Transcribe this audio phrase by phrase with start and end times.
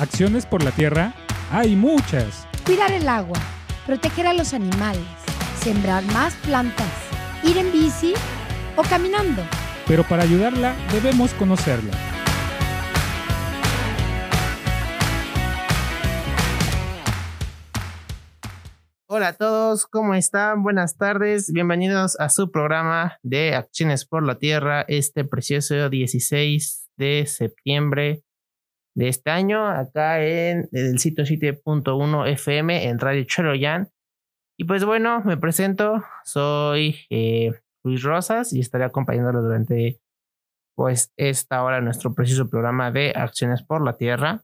[0.00, 1.14] Acciones por la tierra
[1.52, 2.48] hay muchas.
[2.66, 3.38] Cuidar el agua,
[3.86, 5.04] proteger a los animales,
[5.60, 6.90] sembrar más plantas,
[7.44, 8.12] ir en bici
[8.76, 9.42] o caminando.
[9.86, 11.92] Pero para ayudarla debemos conocerla.
[19.06, 20.64] Hola a todos, ¿cómo están?
[20.64, 27.26] Buenas tardes, bienvenidos a su programa de Acciones por la Tierra, este precioso 16 de
[27.28, 28.24] septiembre
[28.94, 33.90] de este año, acá en el sitio 7.1 FM en Radio Choroyan.
[34.56, 40.00] Y pues bueno, me presento, soy eh, Luis Rosas y estaré acompañándolo durante
[40.76, 44.42] pues esta hora nuestro precioso programa de Acciones por la Tierra.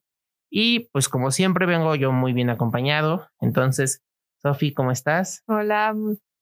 [0.51, 3.29] Y pues como siempre vengo yo muy bien acompañado.
[3.41, 4.03] Entonces,
[4.43, 5.45] Sofi, ¿cómo estás?
[5.47, 5.95] Hola,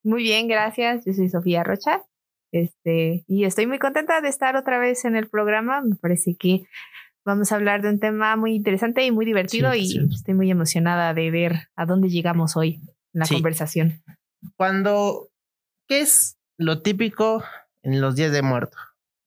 [0.02, 1.04] muy bien, gracias.
[1.04, 2.04] Yo soy Sofía Rocha.
[2.52, 5.82] Este, y estoy muy contenta de estar otra vez en el programa.
[5.82, 6.64] Me parece que
[7.28, 11.12] Vamos a hablar de un tema muy interesante y muy divertido y estoy muy emocionada
[11.12, 12.80] de ver a dónde llegamos hoy
[13.12, 14.02] en la conversación.
[14.56, 15.28] Cuando,
[15.86, 17.44] ¿qué es lo típico
[17.82, 18.78] en los días de muerto?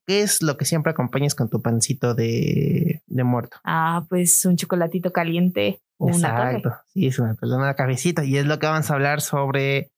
[0.08, 3.58] ¿Qué es lo que siempre acompañas con tu pancito de, de muerto?
[3.64, 5.80] Ah, pues un chocolatito caliente.
[6.00, 9.92] Exacto, una sí, es una, una cabecita y es lo que vamos a hablar sobre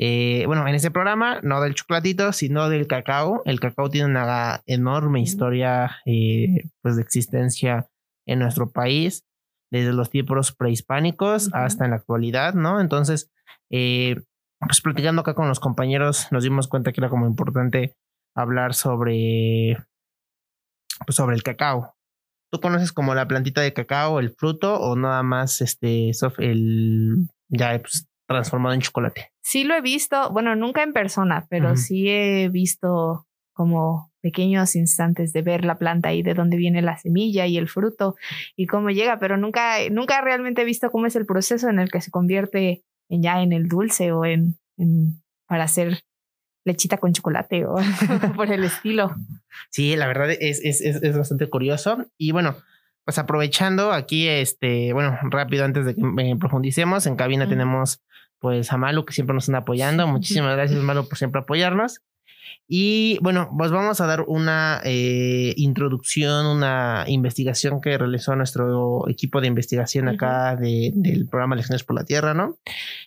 [0.00, 3.42] eh, bueno, en ese programa, no del chocolatito, sino del cacao.
[3.44, 7.88] El cacao tiene una enorme historia eh, pues de existencia
[8.24, 9.24] en nuestro país,
[9.72, 12.80] desde los tiempos prehispánicos hasta en la actualidad, ¿no?
[12.80, 13.32] Entonces,
[13.70, 14.22] eh,
[14.60, 17.96] pues platicando acá con los compañeros, nos dimos cuenta que era como importante
[18.36, 19.78] hablar sobre,
[21.04, 21.96] pues sobre el cacao.
[22.52, 27.78] ¿Tú conoces como la plantita de cacao, el fruto, o nada más este, el, ya
[27.80, 29.32] pues, transformado en chocolate.
[29.40, 35.32] Sí lo he visto, bueno, nunca en persona, pero sí he visto como pequeños instantes
[35.32, 38.14] de ver la planta y de dónde viene la semilla y el fruto
[38.54, 41.90] y cómo llega, pero nunca, nunca realmente he visto cómo es el proceso en el
[41.90, 46.02] que se convierte en ya en el dulce o en, en para hacer
[46.64, 47.76] lechita con chocolate o
[48.36, 49.16] por el estilo.
[49.70, 52.06] Sí, la verdad es, es, es, bastante curioso.
[52.18, 52.56] Y bueno,
[53.04, 58.02] pues aprovechando aquí, este, bueno, rápido antes de que profundicemos, en cabina tenemos
[58.38, 60.06] pues a Malu que siempre nos anda apoyando.
[60.06, 62.00] Muchísimas gracias Malu por siempre apoyarnos.
[62.70, 69.40] Y bueno, pues vamos a dar una eh, introducción, una investigación que realizó nuestro equipo
[69.40, 72.58] de investigación acá del programa Lecciones por la Tierra, ¿no?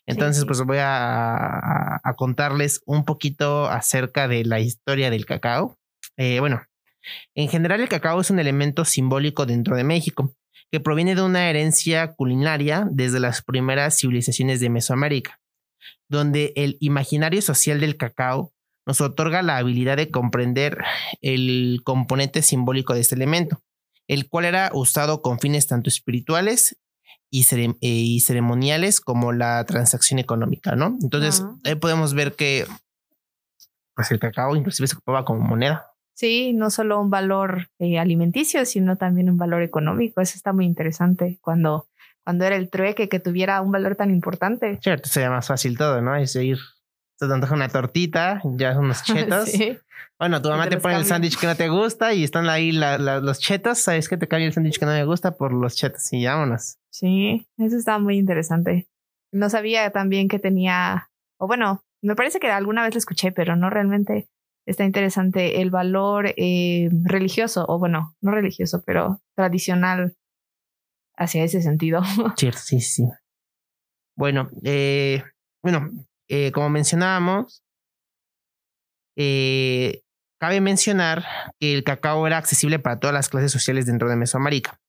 [0.08, 5.78] Entonces, pues voy a, a, contarles un poquito acerca de la historia del cacao.
[6.18, 6.64] Eh, bueno,
[7.36, 10.34] en general, el cacao es un elemento simbólico dentro de México,
[10.72, 15.40] que proviene de una herencia culinaria desde las primeras civilizaciones de Mesoamérica,
[16.08, 18.54] donde el imaginario social del cacao
[18.86, 20.78] nos otorga la habilidad de comprender
[21.22, 23.62] el componente simbólico de este elemento,
[24.08, 26.78] el cual era usado con fines tanto espirituales
[27.30, 27.46] y,
[27.82, 30.98] eh, ceremoniales como la transacción económica, ¿no?
[31.02, 32.66] Entonces, ahí podemos ver que
[33.96, 35.91] pues el cacao inclusive se ocupaba como moneda.
[36.14, 40.22] Sí, no solo un valor eh, alimenticio, sino también un valor económico.
[40.22, 41.88] Eso está muy interesante cuando,
[42.24, 44.80] cuando era el trueque que tuviera un valor tan importante.
[44.82, 46.16] Cierto, sería más fácil todo, ¿no?
[46.16, 46.60] Es ir,
[47.18, 49.50] te antoja una tortita, ya son unos chetos.
[49.50, 49.78] sí.
[50.20, 53.40] Bueno, tu mamá te, pone el sándwich que no te gusta y están ahí los
[53.40, 53.80] chetos.
[53.80, 56.14] ¿Sabes que te cambia el sándwich que no me gusta por los chetos?
[56.14, 56.78] Y vámonos.
[56.92, 58.88] Sí, eso está muy interesante.
[59.32, 63.56] No sabía también que tenía, o bueno, me parece que alguna vez lo escuché, pero
[63.56, 64.28] no realmente
[64.72, 70.16] está interesante el valor eh, religioso, o bueno, no religioso, pero tradicional
[71.16, 72.02] hacia ese sentido.
[72.38, 73.08] Cierto, sí, sí.
[74.18, 75.24] Bueno, eh,
[75.64, 75.90] bueno,
[76.28, 77.64] eh, como mencionábamos,
[79.16, 81.24] cabe mencionar
[81.60, 84.81] que el cacao era accesible para todas las clases sociales dentro de Mesoamérica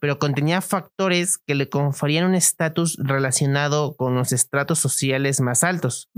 [0.00, 6.10] pero contenía factores que le conferían un estatus relacionado con los estratos sociales más altos.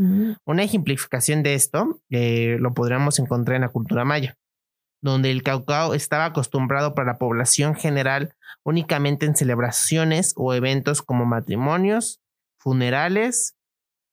[0.45, 4.37] Una ejemplificación de esto eh, lo podríamos encontrar en la cultura maya,
[5.03, 8.35] donde el cacao estaba acostumbrado para la población general
[8.65, 12.21] únicamente en celebraciones o eventos como matrimonios,
[12.59, 13.57] funerales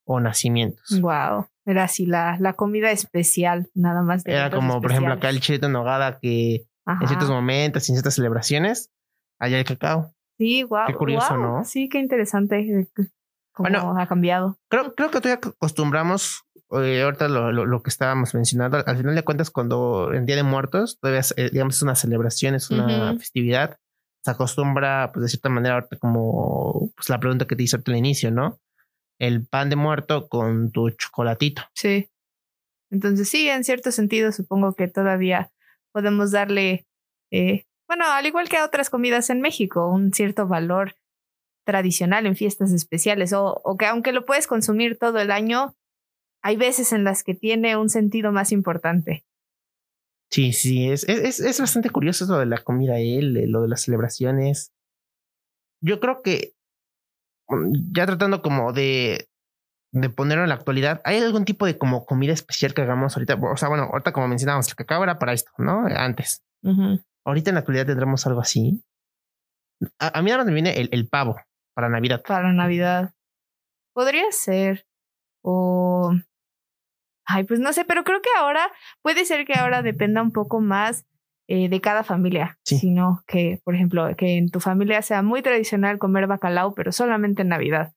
[0.04, 1.00] o nacimientos.
[1.00, 1.48] Wow.
[1.64, 4.22] Era así la, la comida especial, nada más.
[4.24, 8.14] Era como, por ejemplo, acá el chilito en nogada que en ciertos momentos, en ciertas
[8.14, 8.90] celebraciones,
[9.38, 10.14] allá hay cacao.
[10.38, 10.86] Sí, wow.
[10.86, 11.64] Qué curioso, ¿no?
[11.64, 12.88] Sí, qué interesante eh,
[13.52, 14.58] cómo bueno, ha cambiado.
[14.68, 19.22] Creo, creo que todavía acostumbramos, eh, ahorita lo, lo, que estábamos mencionando, al final de
[19.22, 23.78] cuentas, cuando en Día de Muertos, todavía eh, digamos es una celebración, es una festividad,
[24.22, 27.96] se acostumbra, pues de cierta manera, ahorita como pues, la pregunta que te hice al
[27.96, 28.60] inicio, ¿no?
[29.18, 31.62] El pan de muerto con tu chocolatito.
[31.72, 32.10] Sí.
[32.90, 35.50] Entonces sí, en cierto sentido, supongo que todavía
[35.92, 36.86] podemos darle
[37.30, 40.96] eh, bueno, al igual que otras comidas en México, un cierto valor
[41.64, 45.74] tradicional en fiestas especiales o, o que aunque lo puedes consumir todo el año,
[46.42, 49.24] hay veces en las que tiene un sentido más importante.
[50.30, 53.82] Sí, sí, es, es, es bastante curioso eso de la comida, él, lo de las
[53.82, 54.72] celebraciones.
[55.80, 56.54] Yo creo que
[57.48, 59.28] mm, ya tratando como de,
[59.92, 63.34] de ponerlo en la actualidad, ¿hay algún tipo de como comida especial que hagamos ahorita?
[63.34, 65.86] O sea, bueno, ahorita como mencionábamos, el cacao era para esto, ¿no?
[65.86, 66.42] Antes.
[67.26, 68.82] Ahorita en la actualidad tendremos algo así.
[69.98, 71.36] A, mí nada más me viene el, el pavo
[71.74, 72.22] para Navidad.
[72.26, 73.12] Para Navidad.
[73.92, 74.86] Podría ser.
[75.42, 76.12] O
[77.26, 78.70] Ay, pues no sé, pero creo que ahora
[79.02, 81.04] puede ser que ahora dependa un poco más
[81.48, 85.98] eh, de cada familia, sino que, por ejemplo, que en tu familia sea muy tradicional
[85.98, 87.94] comer bacalao, pero solamente en Navidad,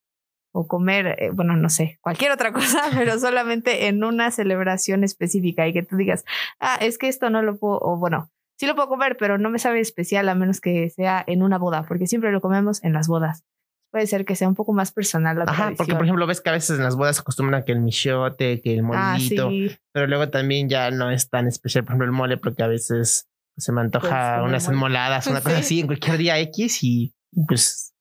[0.52, 5.68] o comer, eh, bueno, no sé, cualquier otra cosa, pero solamente en una celebración específica
[5.68, 6.26] y que tú digas,
[6.60, 9.50] ah, es que esto no lo puedo, o bueno, sí lo puedo comer, pero no
[9.50, 12.94] me sabe especial a menos que sea en una boda, porque siempre lo comemos en
[12.94, 13.44] las bodas
[13.92, 16.50] puede ser que sea un poco más personal la Ajá, porque por ejemplo ves que
[16.50, 19.50] a veces en las bodas se acostumbran que el michote, que el ah, molito,
[19.92, 23.28] pero luego también ya no es tan especial, por ejemplo el mole, porque a veces
[23.58, 27.14] se me antoja pues, unas enmoladas, una cosa así en cualquier día X y
[27.48, 27.94] pues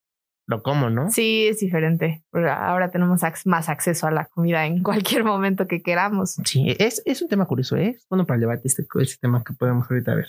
[0.46, 1.10] lo como, ¿no?
[1.10, 2.24] Sí, es diferente.
[2.32, 6.36] Ahora tenemos más acceso a la comida en cualquier momento que queramos.
[6.44, 7.96] Sí, es, es un tema curioso, ¿eh?
[7.96, 10.28] Es bueno para el debate este, este tema que podemos ahorita ver.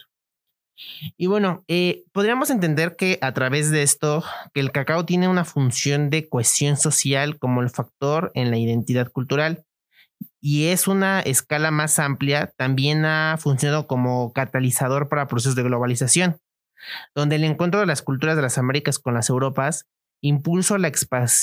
[1.17, 4.23] Y bueno, eh, podríamos entender que a través de esto,
[4.53, 9.11] que el cacao tiene una función de cohesión social como el factor en la identidad
[9.11, 9.65] cultural
[10.41, 16.39] y es una escala más amplia, también ha funcionado como catalizador para procesos de globalización,
[17.13, 19.85] donde el encuentro de las culturas de las Américas con las Europas
[20.21, 20.91] impulsó la,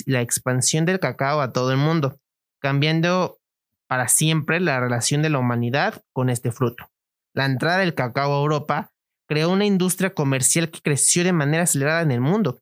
[0.06, 2.18] la expansión del cacao a todo el mundo,
[2.60, 3.38] cambiando
[3.86, 6.90] para siempre la relación de la humanidad con este fruto.
[7.34, 8.92] La entrada del cacao a Europa
[9.26, 12.58] creó una industria comercial que creció de manera acelerada en el mundo,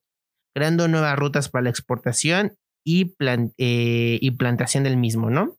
[0.53, 5.57] creando nuevas rutas para la exportación y, eh, y plantación del mismo, ¿no?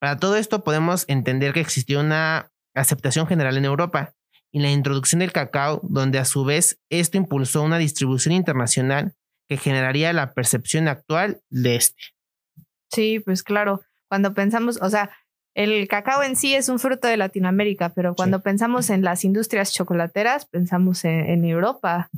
[0.00, 4.14] Para todo esto podemos entender que existió una aceptación general en Europa
[4.52, 9.14] y la introducción del cacao, donde a su vez esto impulsó una distribución internacional
[9.48, 12.02] que generaría la percepción actual de este.
[12.90, 15.10] Sí, pues claro, cuando pensamos, o sea,
[15.58, 19.72] el cacao en sí es un fruto de Latinoamérica, pero cuando pensamos en las industrias
[19.72, 22.10] chocolateras, pensamos en, Europa.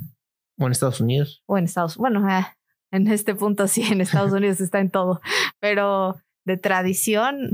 [0.59, 1.41] O en Estados Unidos.
[1.47, 2.45] O en Estados Bueno, eh,
[2.91, 5.21] en este punto sí, en Estados Unidos está en todo.
[5.59, 7.53] Pero de tradición,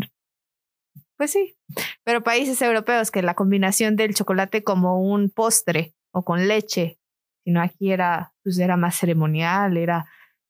[1.15, 1.55] pues sí.
[2.03, 6.99] Pero países europeos que la combinación del chocolate como un postre o con leche,
[7.45, 10.05] sino aquí era, pues era más ceremonial, era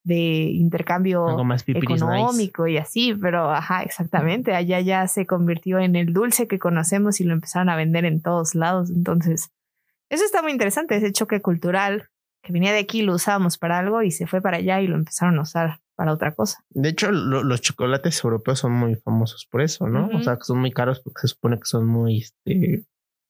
[0.07, 1.27] de intercambio
[1.67, 7.19] económico y así, pero ajá, exactamente, allá ya se convirtió en el dulce que conocemos
[7.19, 9.51] y lo empezaron a vender en todos lados, entonces
[10.09, 12.07] eso está muy interesante, ese choque cultural
[12.41, 14.95] que venía de aquí lo usábamos para algo y se fue para allá y lo
[14.95, 16.63] empezaron a usar para otra cosa.
[16.69, 20.07] De hecho, los chocolates europeos son muy famosos por eso, ¿no?
[20.13, 22.85] O sea, que son muy caros porque se supone que son muy, este,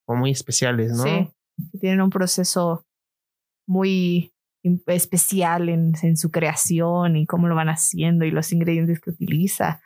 [0.06, 1.04] muy especiales, ¿no?
[1.04, 1.30] Sí,
[1.80, 2.86] tienen un proceso
[3.66, 4.32] muy
[4.88, 9.82] especial en, en, su creación y cómo lo van haciendo y los ingredientes que utiliza.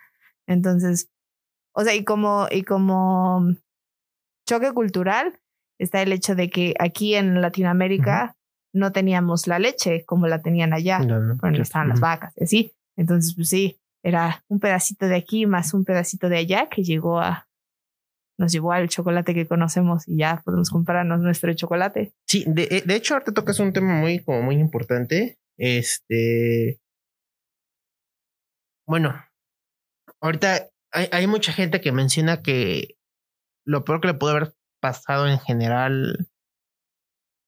[0.48, 1.10] Entonces,
[1.74, 3.56] o sea, y como, y como
[4.48, 5.40] choque cultural
[5.80, 8.36] está el hecho de que aquí en Latinoamérica
[8.74, 11.00] no teníamos la leche como la tenían allá,
[11.40, 12.74] cuando estaban las vacas y así.
[12.96, 17.20] Entonces, pues sí, era un pedacito de aquí más un pedacito de allá que llegó
[17.20, 17.48] a,
[18.42, 22.14] nos llevó al chocolate que conocemos y ya podemos comprarnos nuestro chocolate.
[22.28, 25.38] Sí, de, eh, de hecho, ahorita tocas un tema muy, como muy importante.
[25.58, 26.82] Este.
[28.88, 29.16] Bueno,
[30.20, 32.96] ahorita hay, hay mucha gente que menciona que
[33.64, 36.28] lo peor que le pudo haber pasado en general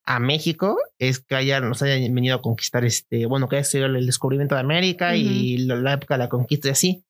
[0.05, 3.87] a México es que haya, nos hayan venido a conquistar este, bueno, que haya sido
[3.87, 7.05] el descubrimiento de América y la, época de la conquista y así.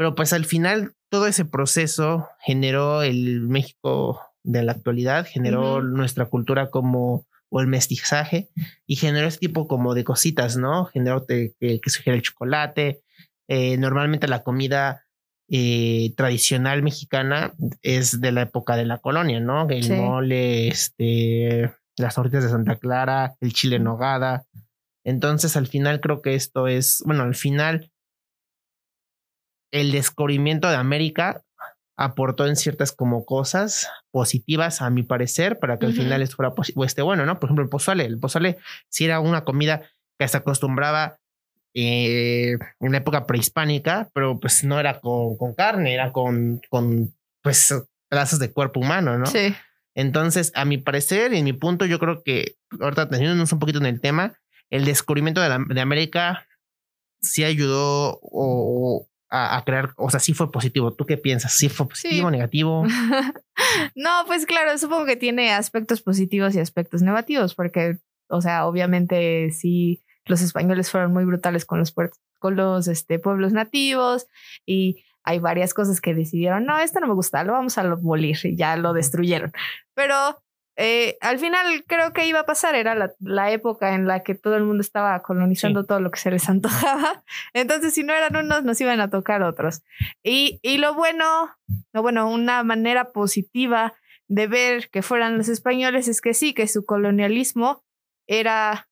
[0.00, 6.24] Pero pues al final todo ese proceso generó el México de la actualidad, generó nuestra
[6.24, 8.48] cultura como o el mestizaje
[8.86, 10.86] y generó ese tipo como de cositas, ¿no?
[10.86, 13.02] Generó que, que sugiere el chocolate.
[13.46, 15.04] Eh, normalmente la comida
[15.50, 17.52] eh, tradicional mexicana
[17.82, 19.68] es de la época de la colonia, ¿no?
[19.68, 24.46] El mole, este, las tortillas de Santa Clara, el chile en nogada.
[25.04, 27.90] Entonces, al final creo que esto es, bueno, al final
[29.72, 31.42] el descubrimiento de América
[31.96, 36.54] aportó en ciertas como cosas positivas a mi parecer para que al final esto fuera
[36.86, 37.38] este bueno, ¿no?
[37.38, 38.56] Por ejemplo, el pozole, el pozole
[38.88, 39.82] sí era una comida
[40.18, 41.18] que se acostumbraba
[41.74, 47.14] eh, en la época prehispánica, pero pues no era con, con carne, era con, con
[47.42, 47.74] pues
[48.08, 49.26] pedazos de cuerpo humano, ¿no?
[49.26, 49.54] Sí.
[49.94, 53.78] Entonces, a mi parecer y en mi punto, yo creo que, ahorita teniéndonos un poquito
[53.78, 54.34] en el tema,
[54.70, 56.46] el descubrimiento de, la, de América
[57.20, 60.92] sí ayudó o, a, a, crear, o sea, sí fue positivo.
[60.92, 61.52] ¿Tú qué piensas?
[61.52, 62.32] ¿Sí fue positivo, Sí.
[62.32, 62.84] negativo?
[63.94, 69.50] no, pues claro, supongo que tiene aspectos positivos y aspectos negativos, porque, o sea, obviamente
[69.52, 71.94] sí, los españoles fueron muy brutales con los,
[72.38, 74.26] con los este, pueblos nativos
[74.66, 78.38] y hay varias cosas que decidieron, no, esto no me gusta, lo vamos a abolir
[78.44, 79.52] y ya lo destruyeron.
[79.94, 80.14] Pero
[80.82, 84.34] eh, al final creo que iba a pasar, era la, la época en la que
[84.34, 87.22] todo el mundo estaba colonizando todo lo que se les antojaba.
[87.52, 89.82] Entonces, si no eran unos, nos iban a tocar otros.
[90.22, 91.50] Y, y lo bueno,
[91.92, 93.92] lo bueno, una manera positiva
[94.28, 97.84] de ver que fueran los españoles es que sí, que su colonialismo
[98.26, 98.88] era,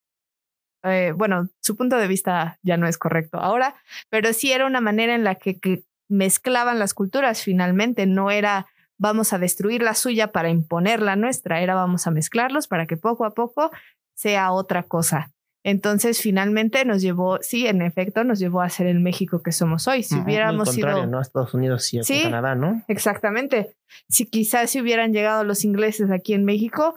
[0.82, 3.76] eh, bueno, su punto de vista ya no es correcto ahora,
[4.10, 8.66] pero sí era una manera en la que, que mezclaban las culturas finalmente, no era
[8.98, 12.96] vamos a destruir la suya para imponer la nuestra, era vamos a mezclarlos para que
[12.96, 13.70] poco a poco
[14.14, 15.32] sea otra cosa.
[15.64, 19.86] Entonces, finalmente nos llevó, sí, en efecto, nos llevó a ser el México que somos
[19.88, 20.02] hoy.
[20.02, 21.18] Si hubiéramos sido ¿no?
[21.18, 22.22] A Estados Unidos y a Sí.
[22.22, 22.82] Canadá, ¿no?
[22.88, 23.74] Exactamente.
[24.08, 26.94] Si quizás si hubieran llegado los ingleses aquí en México,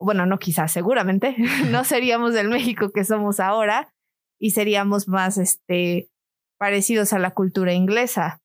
[0.00, 1.36] bueno, no quizás, seguramente,
[1.70, 3.92] no seríamos del México que somos ahora
[4.40, 6.08] y seríamos más este
[6.58, 8.40] parecidos a la cultura inglesa.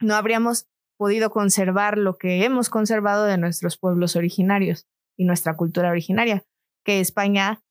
[0.00, 4.86] No habríamos podido conservar lo que hemos conservado de nuestros pueblos originarios
[5.16, 6.44] y nuestra cultura originaria,
[6.84, 7.62] que España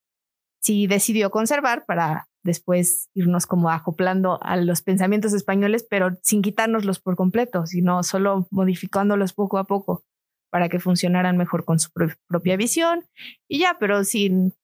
[0.60, 7.00] sí decidió conservar para después irnos como acoplando a los pensamientos españoles, pero sin quitárnoslos
[7.00, 10.04] por completo, sino solo modificándolos poco a poco
[10.50, 13.04] para que funcionaran mejor con su pro- propia visión
[13.48, 14.54] y ya, pero sin,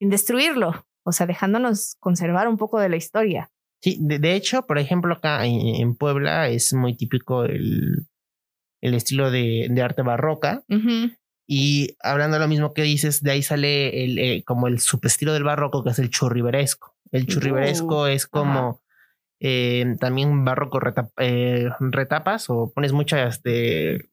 [0.00, 3.50] sin destruirlo, o sea, dejándonos conservar un poco de la historia.
[3.80, 8.07] Sí, de, hecho, por ejemplo, acá en Puebla es muy típico el,
[8.80, 10.62] el estilo de, de arte barroca.
[11.50, 15.32] Y hablando de lo mismo que dices, de ahí sale el, eh, como el subestilo
[15.32, 16.94] del barroco, que es el churriberesco.
[17.10, 18.82] El churriberesco es como
[19.40, 24.08] eh, también barroco retap- eh, retapas o pones mucha, este,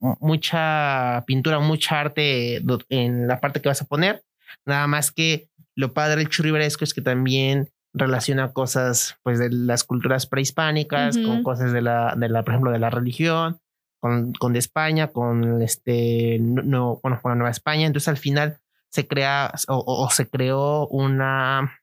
[0.00, 4.22] mu- mucha pintura, mucha arte en la parte que vas a poner.
[4.64, 9.84] Nada más que lo padre del churriberesco es que también relaciona cosas pues de las
[9.84, 13.60] culturas prehispánicas con cosas de la, de la, por ejemplo, de la religión,
[14.00, 17.86] con, con de España, con este, no, no- bueno, con Nueva España.
[17.86, 18.58] Entonces al final
[18.90, 21.80] se crea o, o- se creó una,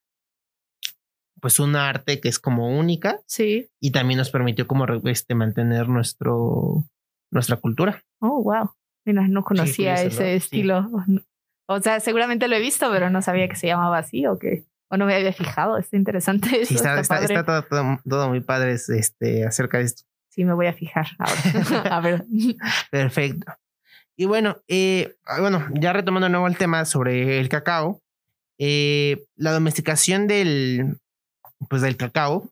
[1.41, 3.69] pues un arte que es como única Sí.
[3.79, 6.85] y también nos permitió como este, mantener nuestro,
[7.31, 8.03] nuestra cultura.
[8.19, 8.71] Oh, wow.
[9.05, 10.29] Mira, no conocía curioso, ese ¿no?
[10.29, 10.35] Sí.
[10.35, 10.89] estilo.
[11.67, 14.65] O sea, seguramente lo he visto, pero no sabía que se llamaba así o que
[14.91, 15.79] o no me había fijado.
[15.79, 16.67] Está interesante eso.
[16.67, 17.33] Sí, está, está, padre.
[17.33, 20.03] está todo, todo, todo muy padre es- este, acerca de esto.
[20.35, 21.41] Sí, me voy a fijar ahora.
[21.95, 22.25] a ver.
[22.91, 23.53] Perfecto.
[24.17, 28.01] Y bueno, eh, ah, bueno, ya retomando de nuevo el tema sobre el cacao,
[28.59, 30.97] eh, la domesticación del,
[31.69, 32.49] pues del cacao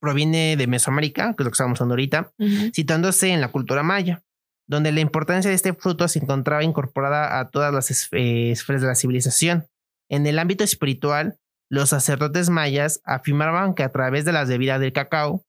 [0.00, 2.70] proviene de Mesoamérica, que es lo que estamos hablando ahorita, Ujú.
[2.72, 4.22] situándose en la cultura maya,
[4.66, 8.82] donde la importancia de este fruto se encontraba incorporada a todas las es- eh, esferas
[8.82, 9.66] de la civilización.
[10.10, 11.36] En el ámbito espiritual,
[11.70, 15.42] los sacerdotes mayas afirmaban que a través de las bebidas del cacao,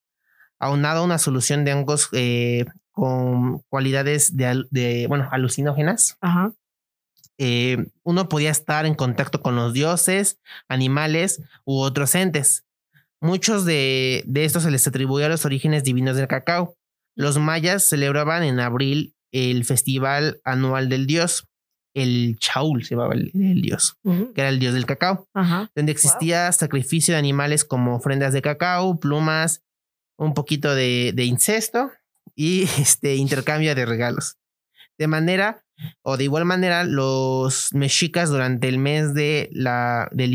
[0.60, 6.54] aunado a una solución de hongos eh, con cualidades de, bueno, alucinógenas, Ajá.
[7.38, 12.64] eh, uno podía estar en contacto con los dioses, animales u otros entes.
[13.22, 16.76] Muchos de, de estos se les atribuía los orígenes divinos del cacao.
[17.16, 21.48] Los mayas celebraban en abril el festival anual del dios,
[21.94, 25.70] el Chaul se llamaba el, el dios, que era el dios del cacao, Ajá.
[25.76, 29.62] donde existía sacrificio de animales como ofrendas de cacao, plumas,
[30.18, 31.92] un poquito de, de incesto
[32.36, 34.38] y este intercambio de regalos.
[34.98, 35.64] De manera
[36.04, 40.34] o de igual manera, los mexicas durante el mes de la, del,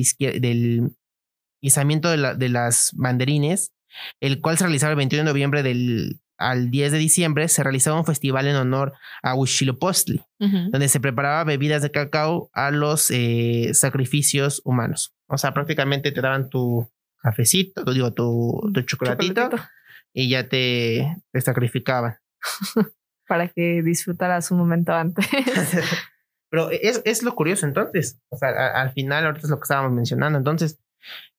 [1.62, 3.72] izamiento de, la- de las banderines,
[4.20, 7.98] el cual se realizaba el 21 de noviembre del, al 10 de diciembre, se realizaba
[7.98, 10.70] un festival en honor a Huitzilopochtli, Ujú.
[10.70, 15.12] donde se preparaba bebidas de cacao a los eh, sacrificios humanos.
[15.26, 16.88] O sea, prácticamente te daban tu
[17.22, 19.68] cafecito, digo, tu, tu chocolatito, Chocolatito.
[20.12, 22.16] y ya te, te sacrificaban.
[23.28, 25.26] Para que disfrutaras un momento antes.
[26.50, 28.18] Pero es, es lo curioso entonces.
[28.28, 30.36] O sea, a- al final, ahorita es lo que estábamos mencionando.
[30.38, 30.80] Entonces,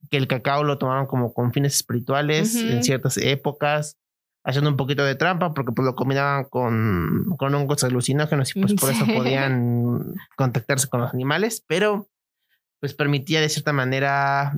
[0.10, 2.68] que el cacao lo tomaban como con fines espirituales Ujú.
[2.72, 3.98] en ciertas épocas,
[4.46, 8.74] haciendo un poquito de trampa, porque pues lo combinaban con, con hongos alucinógenos y pues
[8.74, 12.10] por eso podían contactarse con los animales, pero
[12.80, 14.58] pues permitía de cierta manera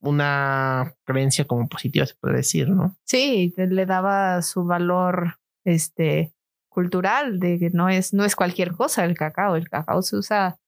[0.00, 2.96] una creencia como positiva, se puede decir, ¿no?
[3.04, 6.32] Sí, le daba su valor este
[6.68, 9.56] cultural, de que no es, no es cualquier cosa el cacao.
[9.56, 10.58] El cacao se usa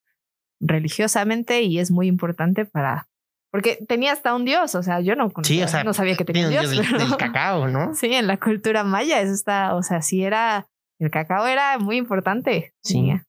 [0.60, 3.08] religiosamente y es muy importante para.
[3.52, 6.16] Porque tenía hasta un dios, o sea, yo no conocía, Sí, o sea, no sabía
[6.16, 6.70] que tenía un dios.
[6.70, 7.94] del, cacao, ¿no?
[7.94, 10.68] Sí, en la cultura maya eso está, o sea, sí era,
[11.00, 12.75] el cacao era muy importante.
[12.82, 12.94] Sí.
[12.94, 13.26] Tenía-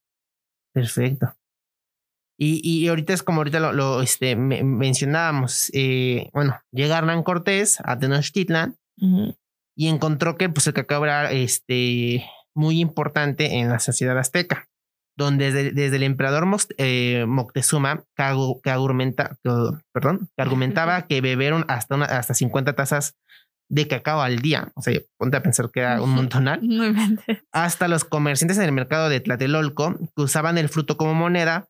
[0.72, 1.34] Perfecto.
[2.38, 7.22] Y, y ahorita es como ahorita lo, lo, este, me- mencionábamos, eh, bueno, llega Hernán
[7.22, 9.36] Cortés a Tenochtitlan Ujú.
[9.76, 12.24] y encontró que pues, el cacao era este,
[12.54, 14.68] muy importante en la sociedad azteca,
[15.16, 16.44] donde desde, desde el emperador
[16.78, 18.24] eh, Moctezuma que,
[18.62, 23.14] que argumenta- que- perdón, que argumentaba que bebieron hasta, una, hasta 50 tazas
[23.70, 24.72] de cacao al día.
[24.74, 26.60] O sea, ponte a pensar que era un montonal.
[27.52, 31.68] Hasta los comerciantes en el mercado de Tlatelolco, que usaban el fruto como moneda,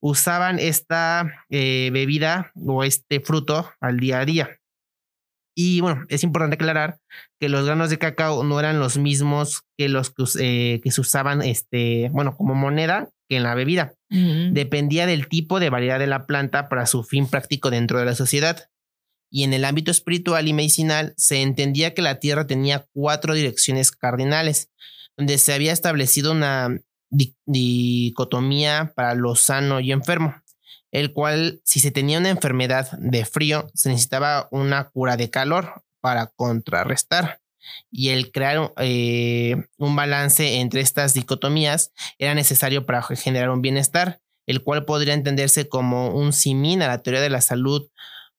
[0.00, 4.60] Usaban esta eh, bebida o este fruto al día a día.
[5.54, 6.98] Y bueno, es importante aclarar
[7.38, 11.00] que los granos de cacao no eran los mismos que los que, eh, que se
[11.00, 13.94] usaban, este, bueno, como moneda que en la bebida.
[14.08, 18.14] Dependía del tipo de variedad de la planta para su fin práctico dentro de la
[18.14, 18.68] sociedad.
[19.30, 23.92] Y en el ámbito espiritual y medicinal se entendía que la tierra tenía cuatro direcciones
[23.92, 24.70] cardinales,
[25.16, 30.34] donde se había establecido una di- dicotomía para lo sano y enfermo,
[30.90, 35.82] el cual si se tenía una enfermedad de frío se necesitaba una cura de calor
[36.00, 37.40] para contrarrestar.
[37.90, 44.20] Y el crear eh, un balance entre estas dicotomías era necesario para generar un bienestar,
[44.46, 47.88] el cual podría entenderse como un simín a la teoría de la salud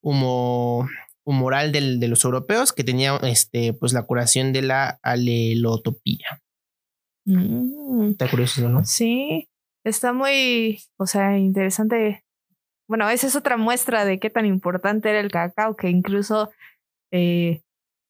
[0.01, 0.89] humo-
[1.23, 6.40] humoral de los europeos, que tenía este, pues, la curación de la alelotopía.
[7.31, 8.11] Mm.
[8.11, 8.83] Está curioso, ¿no?
[8.85, 9.50] Sí,
[9.83, 12.23] está muy, o sea, interesante.
[12.88, 16.51] Bueno, esa es otra muestra de qué tan importante era el cacao, que incluso
[17.11, 17.61] eh,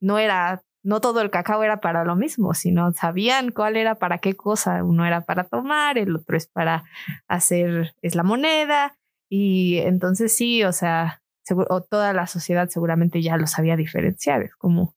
[0.01, 4.17] no era, no todo el cacao era para lo mismo, sino sabían cuál era para
[4.17, 4.83] qué cosa.
[4.83, 6.83] Uno era para tomar, el otro es para
[7.27, 8.97] hacer, es la moneda.
[9.29, 11.22] Y entonces sí, o sea,
[11.69, 14.41] o toda la sociedad seguramente ya lo sabía diferenciar.
[14.41, 14.96] Es como,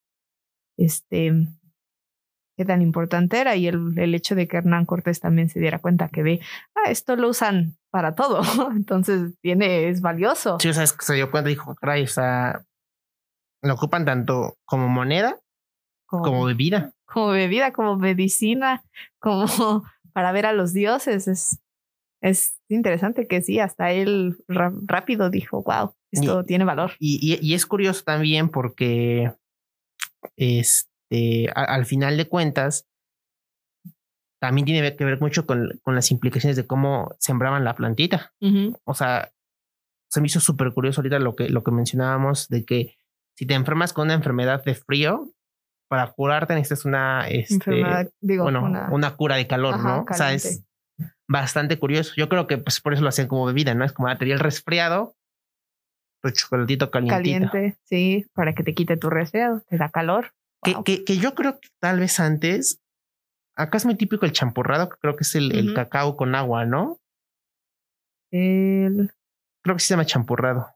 [0.77, 1.31] este,
[2.57, 5.79] qué tan importante era y el, el hecho de que Hernán Cortés también se diera
[5.79, 6.39] cuenta que ve,
[6.75, 8.41] ah, esto lo usan para todo,
[8.75, 10.57] entonces tiene, es valioso.
[10.59, 12.63] Sí, o sea, es que se dio cuenta y dijo, caray, o sea,
[13.61, 15.37] lo ocupan tanto como moneda
[16.07, 16.93] como bebida.
[17.05, 18.83] como bebida, como medicina,
[19.19, 19.45] como
[20.13, 21.27] para ver a los dioses.
[21.27, 21.59] Es,
[22.21, 26.91] es interesante que sí, hasta él rápido dijo, wow, esto tiene valor.
[26.99, 29.33] Y, y- y es curioso también porque
[30.37, 30.89] este,
[31.53, 32.87] a- al final de cuentas
[34.39, 38.33] también tiene que ver mucho con, con las implicaciones de cómo sembraban la plantita.
[38.83, 39.31] O sea,
[40.09, 42.95] se me hizo súper curioso ahorita lo que, lo que mencionábamos de que
[43.35, 45.31] si te enfermas con una enfermedad de frío,
[45.87, 47.83] para curarte necesitas una, este,
[48.21, 50.05] digo, bueno, una, una, cura de calor, Ajá, ¿no?
[50.09, 50.63] O sea, es
[51.27, 52.13] bastante curioso.
[52.15, 53.83] Yo creo que pues por eso lo hacían como bebida, ¿no?
[53.83, 55.15] Es como ah, te dio el resfriado,
[56.21, 57.49] tu chocolatito calientito.
[57.51, 60.33] caliente, sí, para que te quite tu resfriado, te da calor.
[60.63, 60.83] Que, Wow.
[60.83, 62.81] que, que yo creo que tal vez antes,
[63.55, 66.65] acá es muy típico el champurrado, que creo que es el, el cacao con agua,
[66.65, 66.97] ¿no?
[68.31, 69.11] El-
[69.63, 70.67] Creo que sí se llama champurrado.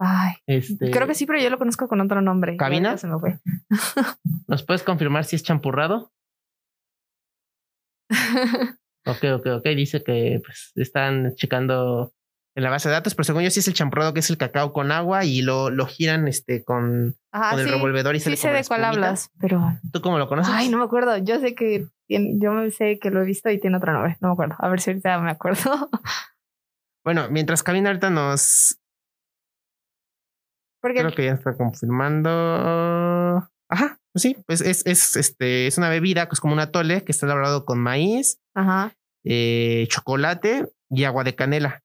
[0.00, 2.56] Ay, Este, creo que sí, pero yo lo conozco con otro nombre.
[2.56, 2.96] ¿Cabina?
[2.96, 3.40] Se me fue.
[4.46, 6.12] ¿Nos puedes confirmar si es champurrado?
[9.06, 9.64] Ok, ok, ok.
[9.74, 12.12] Dice que pues, están checando
[12.58, 14.36] en la base de datos, pero según yo sí es el champurrado, que es el
[14.36, 18.18] cacao con agua y lo, lo giran este con, Ajá, con el sí, revolvedor y
[18.18, 19.06] sí sale sé como la de cuál espumita.
[19.06, 20.52] hablas, pero ¿Tú cómo lo conoces?
[20.52, 21.16] ay, no me acuerdo.
[21.18, 24.16] Yo sé que tiene, yo me sé que lo he visto y tiene otro nombre.
[24.20, 24.56] No me acuerdo.
[24.58, 25.88] A ver si ahorita me acuerdo.
[27.04, 28.76] Bueno, mientras Cabina ahorita nos
[30.82, 32.30] Porque creo que ya está confirmando.
[33.70, 37.04] Ajá, pues sí, pues es, es, este, es una bebida que es como un atole
[37.04, 38.94] que está elaborado con maíz, ajá,
[39.24, 41.82] eh, chocolate y agua de canela.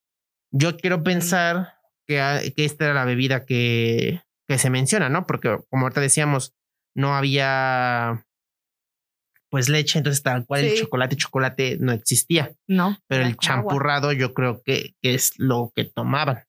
[0.56, 5.26] Yo quiero pensar que, a- que esta era la bebida que, que se menciona, ¿no?
[5.26, 6.54] Porque como ahorita decíamos,
[6.96, 8.26] no había
[9.50, 12.54] pues leche, entonces tal cual el chocolate, chocolate no existía.
[12.68, 12.98] no.
[13.08, 13.40] Pero el agua.
[13.40, 16.44] champurrado yo creo que, que es lo que tomaban.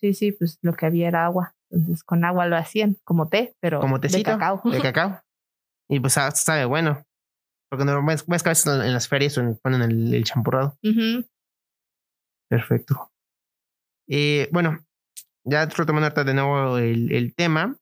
[0.00, 1.54] Sí, sí, pues lo que había era agua.
[1.70, 4.60] Entonces con agua lo hacían, como té, pero Como de tecito cacao.
[4.70, 5.20] de cacao.
[5.88, 7.04] Y pues ah, sabe bueno.
[7.70, 10.76] Porque no ves, ves que a veces en las ferias ponen el, el champurrado.
[10.82, 11.24] Ujú.
[12.50, 13.10] Perfecto.
[14.08, 14.80] Eh, bueno,
[15.44, 17.76] ya retomando de nuevo el, el tema.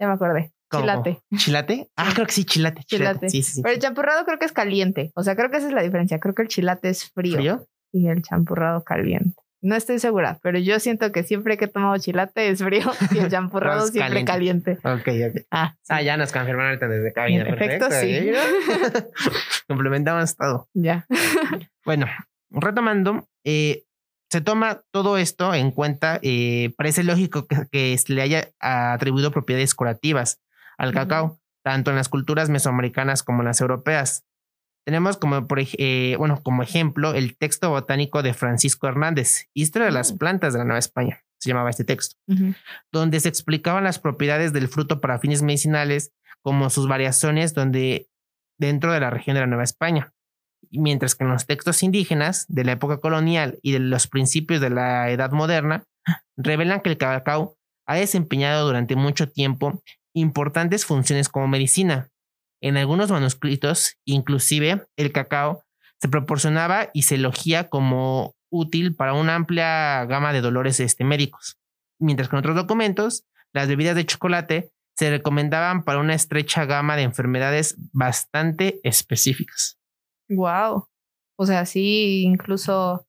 [0.00, 0.52] Ya me acordé.
[0.70, 0.84] ¿Cómo?
[0.84, 1.20] Chilate.
[1.36, 1.90] ¿Chilate?
[1.96, 2.82] Ah, creo que sí, chilate.
[2.84, 3.18] Chilate.
[3.18, 3.28] Chilate.
[3.28, 3.62] Sí, sí, sí.
[3.62, 5.12] Pero el champurrado creo que es caliente.
[5.14, 6.18] O sea, creo que esa es la diferencia.
[6.18, 7.66] Creo que el chilate es frío, ¿Frío?
[7.92, 9.36] y el champurrado caliente.
[9.60, 13.18] No estoy segura, pero yo siento que siempre que he tomado chilate es frío y
[13.18, 14.78] el Es siempre caliente.
[14.82, 15.42] Ok, ok.
[15.50, 15.88] Ah, sí.
[15.90, 17.42] Ah, ya nos confirmaron desde cabina.
[17.46, 18.30] En efecto, Perfecto, sí.
[18.30, 19.04] ¿eh?
[19.68, 20.68] Complementamos todo.
[20.72, 21.06] ya.
[21.84, 22.06] Bueno,
[22.52, 23.84] retomando, eh,
[24.30, 26.18] se toma todo esto en cuenta.
[26.22, 30.40] Eh, parece lógico que, que se le haya atribuido propiedades curativas
[30.78, 34.24] al cacao, tanto en las culturas mesoamericanas como en las europeas.
[34.84, 39.92] Tenemos como, por, eh, bueno, como ejemplo el texto botánico de Francisco Hernández, Historia de
[39.92, 40.18] las Mm.
[40.18, 42.16] plantas de la Nueva España, se llamaba este texto
[42.90, 48.08] donde se explicaban las propiedades del fruto para fines medicinales, como sus variaciones donde
[48.58, 50.12] dentro de la región de la Nueva España.
[50.70, 54.70] Mientras que en los textos indígenas de la época colonial y de los principios de
[54.70, 55.84] la Edad Moderna
[56.36, 59.82] revelan que el cacao ha desempeñado durante mucho tiempo
[60.14, 62.08] importantes funciones como medicina.
[62.60, 65.64] En algunos manuscritos, inclusive, el cacao
[66.00, 71.58] se proporcionaba y se elogia como útil para una amplia gama de dolores este, médicos
[72.02, 76.96] mientras que en otros documentos, las bebidas de chocolate se recomendaban para una estrecha gama
[76.96, 79.78] de enfermedades bastante específicas.
[80.34, 80.86] Wow.
[81.36, 83.06] O sea, sí, incluso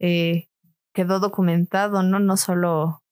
[0.00, 0.48] eh,
[0.92, 2.18] quedó documentado, ¿no?
[2.18, 3.02] No solo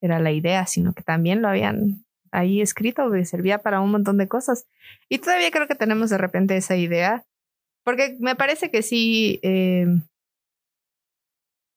[0.00, 4.18] era la idea, sino que también lo habían ahí escrito, que servía para un montón
[4.18, 4.66] de cosas.
[5.08, 7.24] Y todavía creo que tenemos de repente esa idea,
[7.84, 9.86] porque me parece que sí eh,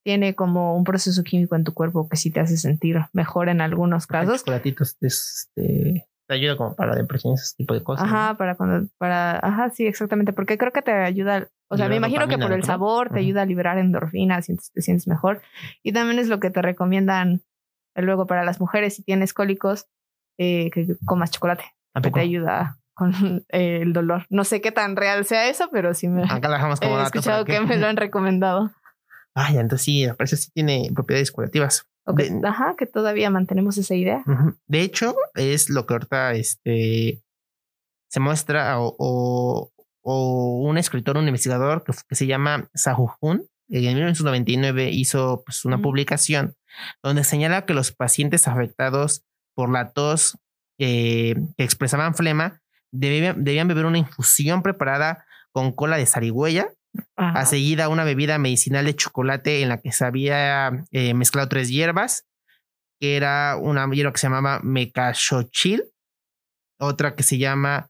[0.04, 3.60] tiene como un proceso químico en tu cuerpo que sí te hace sentir mejor en
[3.60, 4.40] algunos casos.
[4.40, 8.04] chocolatitos este, te ayuda como para depresión, ese tipo de cosas.
[8.06, 11.96] Ajá, para cuando, para, ajá, sí, exactamente, porque creo que te ayuda, o sea, me
[11.96, 15.42] imagino que por el sabor te ayuda a liberar endorfinas, sientes, te sientes mejor.
[15.82, 17.42] Y también es lo que te recomiendan
[17.96, 19.88] eh, luego para las mujeres si tienes cólicos,
[20.38, 21.64] eh, que comas chocolate,
[21.94, 24.26] ¿A que te ayuda con eh, el dolor.
[24.30, 27.02] No sé qué tan real sea eso, pero sí me Acá la dejamos como he
[27.02, 28.70] escuchado que me lo han recomendado.
[29.34, 31.89] Ay, entonces sí, parece que sí tiene propiedades curativas.
[32.04, 34.22] O que, De- ajá, que todavía mantenemos esa idea.
[34.66, 37.22] De hecho, es lo que ahorita este,
[38.08, 39.70] se muestra o, o,
[40.02, 45.80] o un escritor, un investigador que, que se llama Sahujun, en 1999 hizo pues, una
[45.80, 46.56] publicación
[47.02, 49.22] donde señala que los pacientes afectados
[49.54, 50.38] por la tos
[50.78, 56.72] eh, que expresaban flema debían, debían beber una infusión preparada con cola de zarigüeya
[57.16, 57.40] Ajá.
[57.40, 61.68] a seguida una bebida medicinal de chocolate en la que se había eh, mezclado tres
[61.68, 62.26] hierbas,
[63.00, 65.84] que era una hierba que se llamaba Mecachochil,
[66.80, 67.88] otra que se llama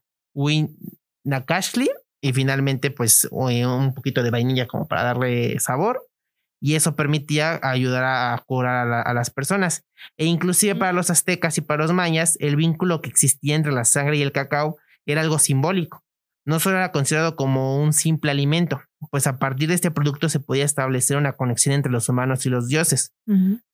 [1.25, 1.89] Winakashli,
[2.23, 6.07] y finalmente pues eh, un poquito de vainilla como para darle sabor.
[6.63, 9.83] Y eso permitía ayudar a, a curar a, la- a las personas.
[10.17, 13.83] E inclusive para los aztecas y para los mayas, el vínculo que existía entre la
[13.83, 16.03] sangre y el cacao era algo simbólico.
[16.45, 20.39] No solo era considerado como un simple alimento, pues a partir de este producto se
[20.39, 23.13] podía establecer una conexión entre los humanos y los dioses,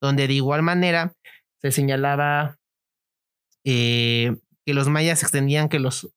[0.01, 1.13] donde de igual manera
[1.61, 2.57] se señalaba
[3.65, 6.09] eh, que los mayas extendían que los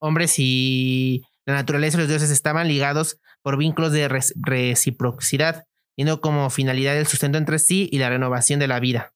[0.00, 5.64] hombres y la naturaleza y los dioses estaban ligados por vínculos de reciprocidad,
[5.96, 9.12] teniendo como finalidad el sustento entre sí y la renovación de la vida.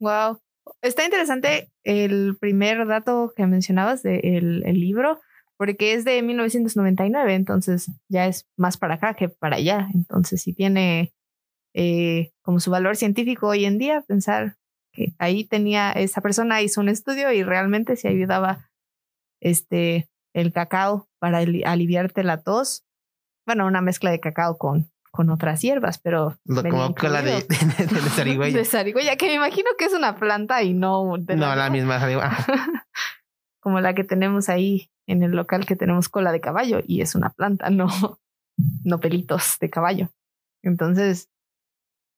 [0.00, 0.40] Wow.
[0.82, 5.20] Está interesante el primer dato que mencionabas del el libro,
[5.56, 9.88] porque es de 1999, entonces ya es más para acá que para allá.
[9.94, 11.12] Entonces, sí tiene
[11.74, 14.56] eh, como su valor científico hoy en día pensar
[14.92, 18.70] que ahí tenía, esa persona hizo un estudio y realmente se ayudaba
[19.40, 22.84] este, el cacao para ali- aliviarte la tos.
[23.46, 27.74] Bueno, una mezcla de cacao con, con otras hierbas, pero Lo- como cola de, incluido.
[27.78, 28.56] de, de zarigüeya.
[28.58, 31.98] De zarigüeya, que me imagino que es una planta y no de No, la misma
[31.98, 32.30] zarigüeya.
[33.60, 37.14] Como la que tenemos ahí en el local que tenemos cola de caballo y es
[37.14, 37.88] una planta, no,
[38.84, 40.08] no pelitos de caballo.
[40.62, 41.28] Entonces,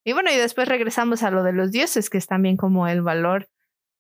[0.05, 3.03] y bueno, y después regresamos a lo de los dioses, que es también como el
[3.03, 3.49] valor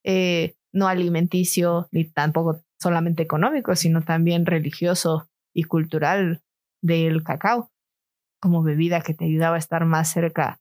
[0.04, 6.42] eh, no alimenticio ni tampoco solamente económico, sino también religioso y cultural
[6.80, 7.71] del cacao
[8.42, 10.60] como bebida que te ayudaba a estar más cerca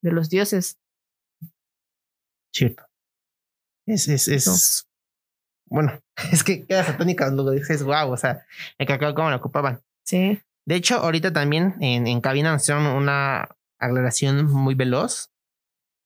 [0.00, 0.78] de los dioses.
[2.54, 2.84] Cierto.
[3.84, 4.88] Es, es, es.
[5.68, 6.00] Bueno,
[6.32, 8.46] es que quedas atónica cuando lo dices, wow, o sea,
[8.78, 9.82] el cacao cómo lo ocupaban.
[10.04, 10.40] Sí.
[10.64, 15.32] De hecho, ahorita también en, en cabina nos hicieron una aclaración muy veloz.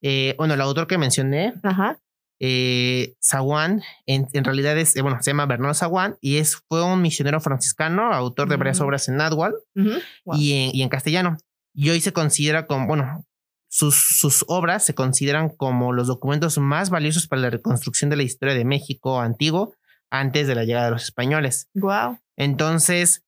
[0.02, 2.00] Eh, bueno, el autor que mencioné, Ajá.
[2.40, 6.82] Eh, Zaguán, en, en realidad es, eh, bueno, se llama Bernardo Zaguán y es, fue
[6.82, 8.84] un misionero franciscano, autor de varias Mm.
[8.84, 9.90] obras en náhuatl Ujú.
[10.24, 10.36] Wow.
[10.38, 11.36] y, en, y en castellano.
[11.74, 13.24] Y hoy se considera como, bueno,
[13.68, 18.22] sus, sus obras se consideran como los documentos más valiosos para la reconstrucción de la
[18.24, 19.74] historia de México antiguo
[20.10, 21.68] antes de la llegada de los españoles.
[21.74, 22.18] Wow.
[22.36, 23.22] Entonces,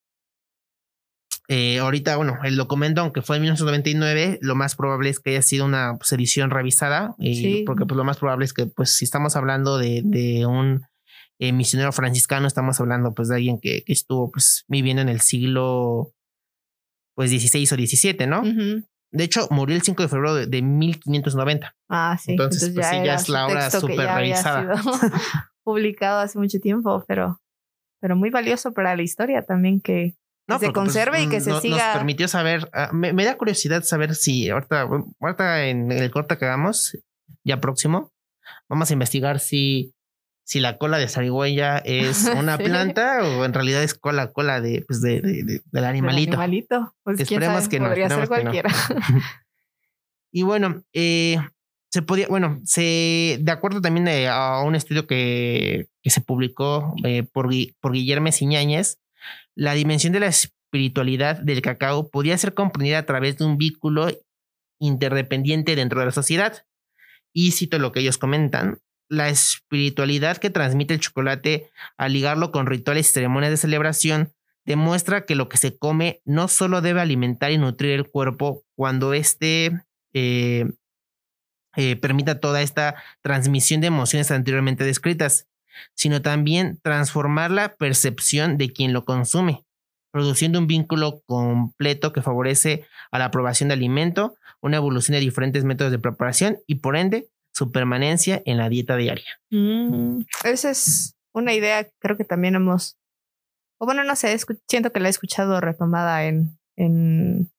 [1.49, 5.43] eh, ahorita, bueno, el documento, aunque fue en 1999, lo más probable es que haya
[5.43, 9.05] sido una pues, edición revisada, y porque pues lo más probable es que, pues, si
[9.05, 10.87] estamos hablando de, de un
[11.39, 15.21] eh, misionero franciscano, estamos hablando, pues, de alguien que, que, estuvo, pues, viviendo en el
[15.21, 16.13] siglo,
[17.15, 18.43] pues, 16 o 17, ¿no?
[19.13, 21.77] De hecho, murió el 5 de febrero de, de 1590.
[21.91, 22.33] Ah, sí.
[22.33, 24.83] Entonces, Entonces pues, sí, ya es la obra súper revisada.
[25.65, 27.41] publicado hace mucho tiempo, pero,
[28.01, 30.17] pero muy valioso para la historia también que,
[30.49, 31.87] no, se pues, conserve y que se siga.
[31.87, 34.89] Nos permitió saber, ah, me, da curiosidad saber si ahorita,
[35.21, 36.99] ahorita en el corte que hagamos,
[37.45, 38.13] ya próximo,
[38.69, 39.95] vamos a investigar si,
[40.45, 44.85] si la cola de zarigüeya es una planta o en realidad es cola, cola de,
[44.87, 46.33] pues de, de, del animalito.
[46.33, 46.95] animalito.
[47.05, 47.89] Pues esperemos que no.
[47.89, 48.71] Podría ser cualquiera.
[50.33, 51.39] y bueno, eh,
[51.91, 57.23] se podía, bueno, se, de acuerdo también a un estudio que, que se publicó eh,
[57.23, 57.51] por,
[57.81, 58.99] por Guillermo Siñáñez,
[59.55, 64.09] la dimensión de la espiritualidad del cacao podía ser comprendida a través de un vínculo
[64.81, 66.65] interdependiente dentro de la sociedad.
[67.33, 72.67] Y cito lo que ellos comentan, la espiritualidad que transmite el chocolate al ligarlo con
[72.67, 74.33] rituales y ceremonias de celebración
[74.65, 79.13] demuestra que lo que se come no solo debe alimentar y nutrir el cuerpo cuando
[79.13, 79.83] éste
[80.15, 80.67] eh,
[81.77, 85.47] eh, permita toda esta transmisión de emociones anteriormente descritas,
[85.95, 89.65] sino también transformar la percepción de quien lo consume,
[90.13, 95.65] produciendo un vínculo completo que favorece a la aprobación de alimento, una evolución de diferentes
[95.65, 99.39] métodos de preparación y por ende su permanencia en la dieta diaria.
[99.51, 102.97] Mm, esa es una idea que creo que también hemos,
[103.79, 104.37] o bueno, no sé,
[104.69, 107.51] siento que la he escuchado retomada en, en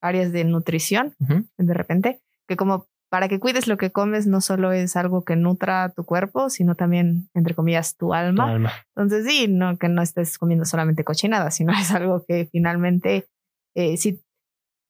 [0.00, 4.72] áreas de nutrición, de repente, que como para que cuides lo que comes no solo
[4.72, 8.72] es algo que nutra tu cuerpo, sino también, entre comillas, tu alma.
[8.96, 13.28] Entonces, sí, no que no estés comiendo solamente cochinada, sino es algo que finalmente,
[13.76, 14.22] eh, si,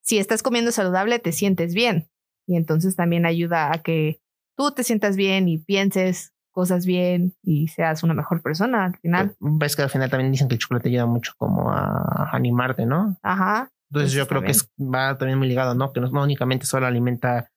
[0.04, 2.10] si estás comiendo saludable, te sientes bien.
[2.46, 4.20] Y entonces también ayuda a que
[4.56, 9.34] tú te sientas bien y pienses cosas bien y seas una mejor persona al final.
[9.40, 13.16] Ves que al final también dicen que el chocolate ayuda mucho como a animarte, ¿no?
[13.24, 13.68] Ajá.
[13.90, 15.92] Entonces yo creo que es, va también muy ligado, ¿no?
[15.92, 17.48] Que no, no únicamente solo alimenta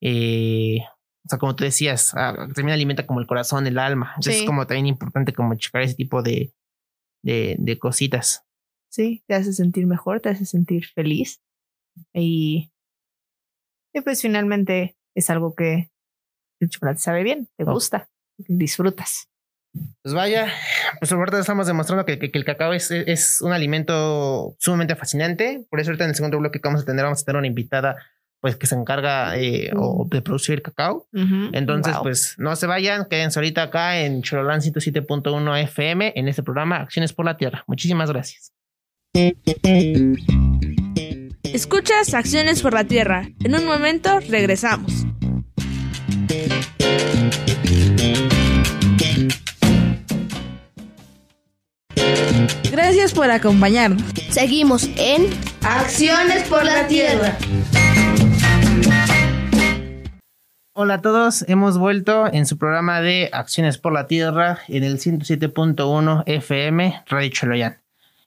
[0.00, 0.78] eh,
[1.26, 4.12] o sea, como tú decías, ah, también alimenta como el corazón, el alma.
[4.16, 6.52] Entonces es como también importante como checar ese tipo de,
[7.22, 8.44] de, de, cositas.
[8.90, 11.40] Sí, te hace sentir mejor, te hace sentir feliz.
[12.14, 12.70] Y,
[13.92, 15.90] y pues finalmente es algo que
[16.60, 19.28] el chocolate sabe bien, te gusta, disfrutas.
[20.02, 20.50] Pues vaya,
[21.00, 25.66] pues ahorita estamos demostrando que, que, el cacao es, es, un alimento sumamente fascinante.
[25.68, 27.46] Por eso ahorita en el segundo bloque que vamos a tener, vamos a tener una
[27.46, 27.96] invitada
[28.40, 31.08] pues que se encarga eh, o de producir cacao.
[31.52, 36.76] Entonces, pues no se vayan, quédense ahorita acá en Chololán 107.1 FM en este programa
[36.76, 37.64] Acciones por la Tierra.
[37.66, 38.52] Muchísimas gracias.
[41.42, 43.28] Escuchas Acciones por la Tierra.
[43.42, 45.06] En un momento regresamos.
[52.70, 54.02] Gracias por acompañarnos.
[54.28, 55.30] Seguimos en
[55.62, 57.38] Acciones por la Tierra.
[60.78, 64.98] Hola a todos, hemos vuelto en su programa de Acciones por la Tierra en el
[64.98, 67.78] 107.1 FM Radio Choloyan.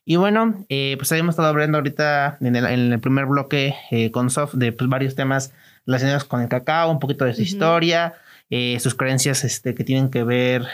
[0.04, 4.56] Y bueno, eh, pues habíamos estado hablando ahorita en el, primer bloque eh, con Sof
[4.56, 5.54] de pues, varios temas
[5.86, 8.16] relacionados con el cacao, un poquito de su historia,
[8.50, 10.66] eh, sus creencias este, que tienen que ver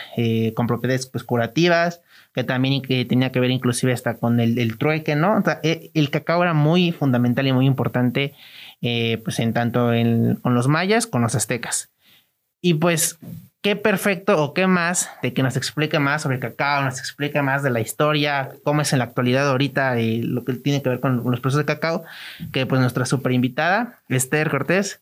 [0.55, 2.01] con propiedades pues, curativas,
[2.33, 5.43] que también tenía que ver inclusive hasta con el, el trueque, ¿no?
[5.61, 8.33] el cacao era muy fundamental y muy importante
[8.81, 9.91] eh, pues en tanto
[10.41, 11.91] con los mayas, con los aztecas.
[12.61, 13.19] Y pues,
[13.65, 17.41] qué perfecto o qué más de que nos explique más sobre el cacao, nos explique
[17.41, 20.89] más de la historia, cómo es en la actualidad ahorita y lo que tiene que
[20.89, 22.03] ver con, los procesos de cacao,
[22.51, 25.01] que pues nuestra super invitada, Esther Cortés.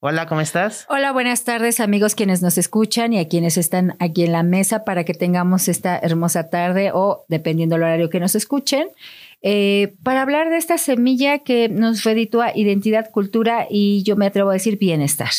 [0.00, 0.86] Hola, ¿cómo estás?
[0.88, 4.84] Hola, buenas tardes amigos quienes nos escuchan y a quienes están aquí en la mesa
[4.84, 8.88] para que tengamos esta hermosa tarde o dependiendo del horario que nos escuchen.
[9.42, 14.50] Eh, para hablar de esta semilla que nos reditúa identidad, cultura y yo me atrevo
[14.50, 15.30] a decir bienestar.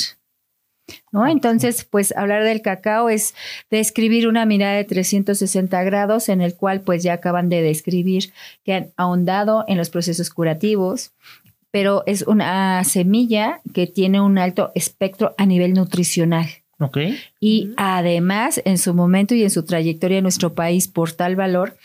[1.12, 1.28] ¿No?
[1.28, 3.36] Entonces, pues hablar del cacao es
[3.70, 8.32] describir una mirada de 360 grados en el cual pues ya acaban de describir
[8.64, 11.12] que han ahondado en los procesos curativos,
[11.70, 16.48] pero es una semilla que tiene un alto espectro a nivel nutricional.
[16.80, 17.20] Okay.
[17.40, 21.76] Y además, en su momento y en su trayectoria en nuestro país, por tal valor,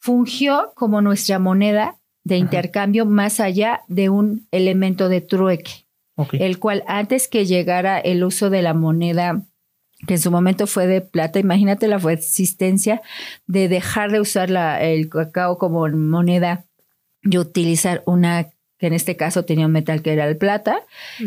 [0.00, 5.86] fungió como nuestra moneda de intercambio más allá de un elemento de trueque,
[6.32, 9.42] el cual antes que llegara el uso de la moneda
[10.06, 13.02] que en su momento fue de plata, imagínate la existencia
[13.48, 16.64] de dejar de usar la, el cacao como moneda
[17.22, 20.82] y utilizar una que en este caso tenía un metal que era el plata,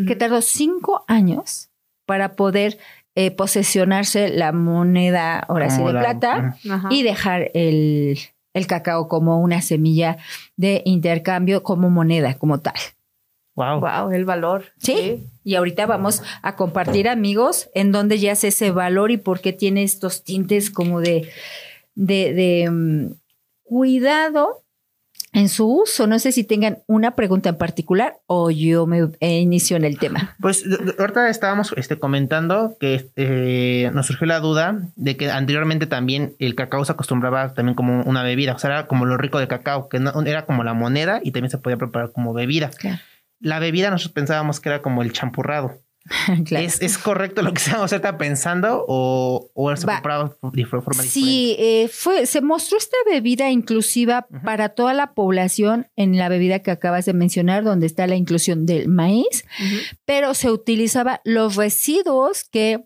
[0.06, 1.68] que tardó cinco años
[2.06, 2.78] para poder
[3.14, 6.56] eh, posesionarse la moneda, ahora sí, de la- plata
[6.90, 8.18] y dejar el,
[8.54, 10.18] el cacao como una semilla
[10.56, 12.74] de intercambio, como moneda, como tal.
[13.54, 13.80] Wow.
[13.80, 14.64] Wow, el valor.
[14.78, 15.28] Sí.
[15.44, 19.52] Y ahorita vamos a compartir, amigos, en dónde ya hace ese valor y por qué
[19.52, 21.28] tiene estos tintes como de,
[21.94, 23.14] de, de, mm,
[23.64, 24.61] cuidado
[25.32, 26.06] en su uso.
[26.06, 30.36] No sé si tengan una pregunta en particular o yo me inicio en el tema.
[30.40, 35.30] Pues de- de- ahorita estábamos este, comentando que eh, nos surgió la duda de que
[35.30, 39.16] anteriormente también el cacao se acostumbraba también como una bebida, o sea, era como lo
[39.16, 42.32] rico del cacao, que no- era como la moneda y también se podía preparar como
[42.34, 42.70] bebida.
[42.70, 42.98] Claro.
[43.40, 45.78] La bebida nosotros pensábamos que era como el champurrado.
[46.44, 46.66] Claro.
[46.66, 51.08] ¿Es, es correcto lo que estamos ahorita pensando o, o se preparaba de forma diferente?
[51.08, 56.60] Sí, eh, fue, se mostró esta bebida inclusiva para toda la población en la bebida
[56.60, 59.44] que acabas de mencionar, donde está la inclusión del maíz,
[60.04, 62.84] pero se utilizaba los residuos que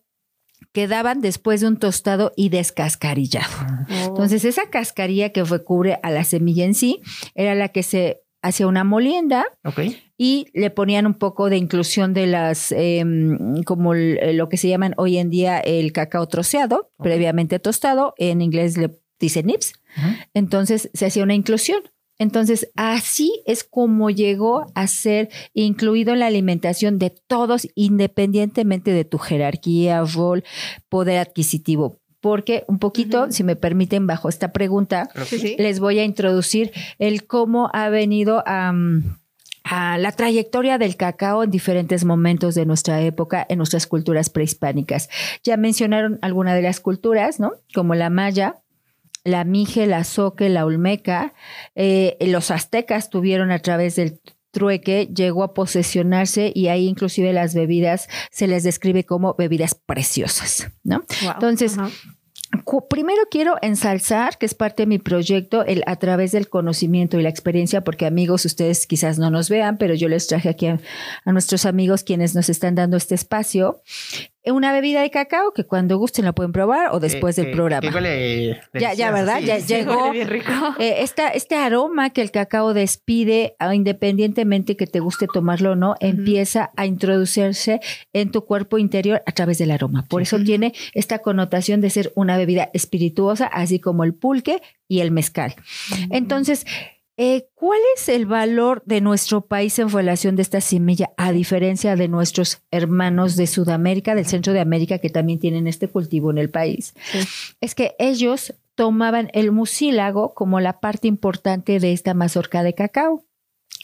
[0.72, 3.48] quedaban después de un tostado y descascarillado.
[3.88, 4.08] Oh.
[4.08, 7.00] Entonces, esa cascarilla que recubre a la semilla en sí
[7.34, 9.44] era la que se hacía una molienda
[10.18, 14.68] y le ponían un poco de inclusión de las, em, como el- lo que se
[14.68, 19.72] llaman hoy en día el cacao troceado, previamente tostado, en inglés le dicen nips,
[20.34, 21.80] entonces se hacía una inclusión.
[22.18, 29.04] Entonces, así es como llegó a ser incluido en la alimentación de todos, independientemente de
[29.04, 30.42] tu jerarquía, rol,
[30.88, 31.98] poder adquisitivo.
[32.20, 35.56] Porque un poquito, si me permiten, bajo esta pregunta, Sí, sí.
[35.58, 38.72] les voy a introducir el cómo ha venido a,
[39.64, 45.08] a la trayectoria del cacao en diferentes momentos de nuestra época, en nuestras culturas prehispánicas.
[45.44, 47.52] Ya mencionaron algunas de las culturas, ¿no?
[47.74, 48.56] Como la maya,
[49.24, 51.32] la mije, la zoque, la olmeca.
[51.74, 54.20] Eh, los aztecas tuvieron a través del
[54.56, 60.70] trueque, llegó a posesionarse y ahí inclusive las bebidas se les describe como bebidas preciosas,
[60.82, 61.04] ¿no?
[61.22, 61.32] Wow.
[61.34, 61.76] Entonces,
[62.88, 67.22] Primero quiero ensalzar, que es parte de mi proyecto, el a través del conocimiento y
[67.22, 70.80] la experiencia, porque amigos, ustedes quizás no nos vean, pero yo les traje aquí a,
[71.24, 73.82] a nuestros amigos quienes nos están dando este espacio,
[74.52, 77.88] una bebida de cacao que cuando gusten la pueden probar o después del programa.
[77.92, 79.38] huele Ya, ya, ¿verdad?
[79.40, 79.46] sí.
[79.46, 80.10] Ya, Sí, llegó.
[80.10, 80.50] bien rico.
[80.78, 85.76] Eh, esta- este aroma que el cacao despide, ah, independientemente que te guste tomarlo o
[85.76, 87.80] no, empieza a introducirse
[88.12, 90.04] en tu cuerpo interior a través del aroma.
[90.08, 95.00] Por eso tiene esta connotación de ser una bebida espirituosa, así como el pulque y
[95.00, 95.54] el mezcal.
[96.10, 96.64] Entonces,
[97.16, 101.96] eh, ¿cuál es el valor de nuestro país en relación de esta semilla, a diferencia
[101.96, 106.38] de nuestros hermanos de Sudamérica, del centro de América, que también tienen este cultivo en
[106.38, 106.94] el país?
[107.12, 107.18] Sí.
[107.60, 113.24] Es que ellos tomaban el mucílago como la parte importante de esta mazorca de cacao.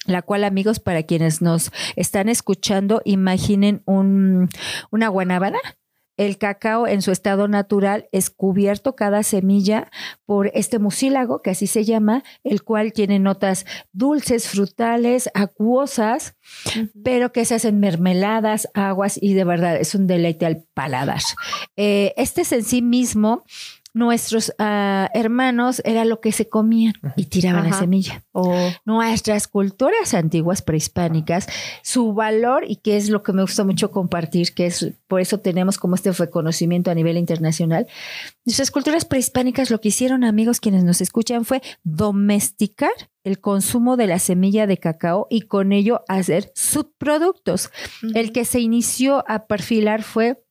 [0.04, 4.48] La cual, amigos, para quienes nos están escuchando, imaginen un,
[4.90, 5.60] una guanábana.
[6.22, 9.90] El cacao en su estado natural es cubierto cada semilla
[10.24, 16.36] por este mucílago, que así se llama, el cual tiene notas dulces, frutales, acuosas,
[17.02, 21.22] pero que se hacen mermeladas, aguas y de verdad es un deleite al paladar.
[21.76, 23.42] Eh, este es en sí mismo,
[23.94, 28.24] nuestros ah, hermanos era lo que se comían y tiraban la semilla.
[28.32, 31.46] Oh, Nuestras culturas antiguas prehispánicas,
[31.82, 35.40] su valor y que es lo que me gusta mucho compartir, que es por eso
[35.40, 37.86] tenemos como este reconocimiento a nivel internacional.
[38.44, 42.92] Nuestras culturas prehispánicas lo que hicieron, amigos, quienes nos escuchan, fue domesticar
[43.24, 47.70] el consumo de la semilla de cacao y con ello hacer subproductos.
[48.14, 50.42] El que se inició a perfilar fue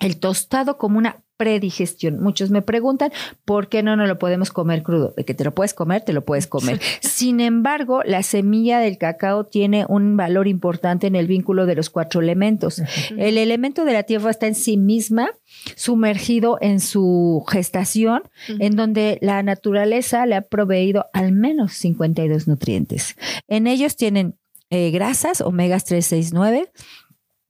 [0.00, 2.20] el tostado como una predigestión.
[2.20, 3.10] Muchos me preguntan
[3.44, 5.14] por qué no nos lo podemos comer crudo.
[5.16, 6.80] De que te lo puedes comer, te lo puedes comer.
[7.00, 11.90] Sin embargo, la semilla del cacao tiene un valor importante en el vínculo de los
[11.90, 12.82] cuatro elementos.
[13.16, 15.30] El elemento de la tierra está en sí misma
[15.76, 23.16] sumergido en su gestación, en donde la naturaleza le ha proveído al menos 52 nutrientes.
[23.48, 24.36] En ellos tienen
[24.70, 26.72] eh, grasas, omegas 3, 6, 9,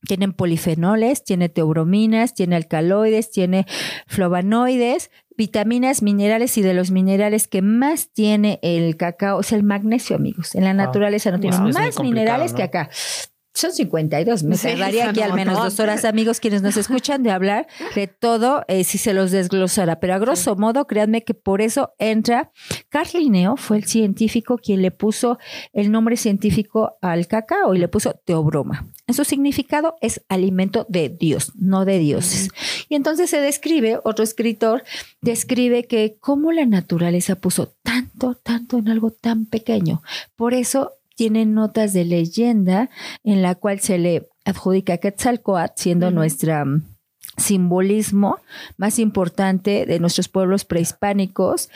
[0.07, 3.67] tienen polifenoles, tiene teobrominas, tiene alcaloides, tiene
[4.07, 10.17] flavonoides, vitaminas, minerales y de los minerales que más tiene el cacao es el magnesio,
[10.17, 10.55] amigos.
[10.55, 10.77] En la Wow.
[10.77, 12.57] naturaleza no tiene Wow, es muy más minerales ¿no?
[12.57, 12.91] que acá.
[13.55, 17.31] Son 52, me Sí, tardaría aquí al menos dos horas, amigos, quienes nos escuchan de
[17.31, 20.01] hablar de todo, eh, si se los desglosara.
[20.01, 22.51] Pero a grosso modo, créanme que por eso entra.
[22.89, 25.39] Carl Linneo fue el científico quien le puso
[25.73, 28.89] el nombre científico al cacao y le puso teobroma.
[29.07, 32.49] En su significado es alimento de Dios, no de dioses.
[32.89, 34.83] Y entonces se describe, otro escritor
[35.21, 40.03] describe que cómo la naturaleza puso tanto, tanto en algo tan pequeño.
[40.35, 42.91] Por eso tiene notas de leyenda
[43.23, 46.17] en la cual se le adjudica a Quetzalcoatl, siendo Ujú.
[46.17, 46.83] nuestra mm,
[47.37, 48.39] simbolismo
[48.77, 51.71] más importante de nuestros pueblos prehispánicos.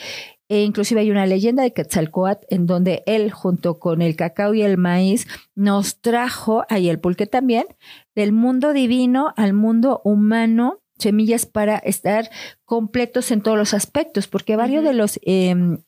[0.49, 4.63] E inclusive hay una leyenda de Quetzalcoatl en donde él, junto con el cacao y
[4.63, 7.67] el maíz, nos trajo, y el pulque también,
[8.15, 12.31] del mundo divino al mundo humano, semillas para estar
[12.65, 15.79] completos en todos los aspectos, porque varios de los em,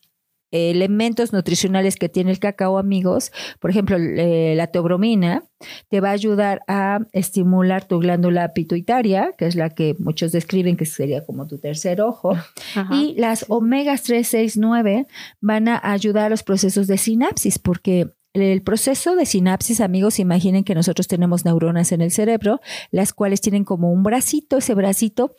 [0.51, 5.44] elementos nutricionales que tiene el cacao, amigos, por ejemplo, eh, la teobromina,
[5.88, 10.76] te va a ayudar a estimular tu glándula pituitaria, que es la que muchos describen
[10.76, 12.36] que sería como tu tercer ojo,
[12.74, 12.94] Ajá.
[12.94, 15.07] y las omegas 3, 6, 9
[15.40, 20.62] van a ayudar a los procesos de sinapsis, porque el proceso de sinapsis, amigos, imaginen
[20.62, 22.61] que nosotros tenemos neuronas en el cerebro,
[22.92, 25.34] las cuales tienen como un bracito, ese bracito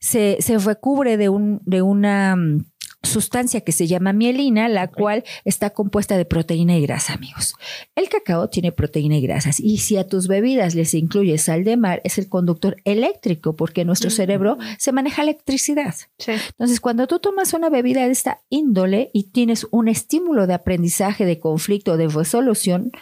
[0.00, 2.64] se, se recubre de, un, de una mm,
[3.04, 7.54] sustancia que se llama mielina, la cual está compuesta de proteína y grasa, amigos.
[7.94, 11.76] El cacao tiene proteína y grasas y si a tus bebidas les incluyes sal de
[11.76, 15.94] mar, es el conductor eléctrico porque nuestro cerebro se maneja electricidad.
[16.18, 16.32] Sí.
[16.32, 21.24] Entonces, cuando tú tomas una bebida de esta índole y tienes un estímulo de aprendizaje,
[21.24, 22.92] de conflicto, de resolución,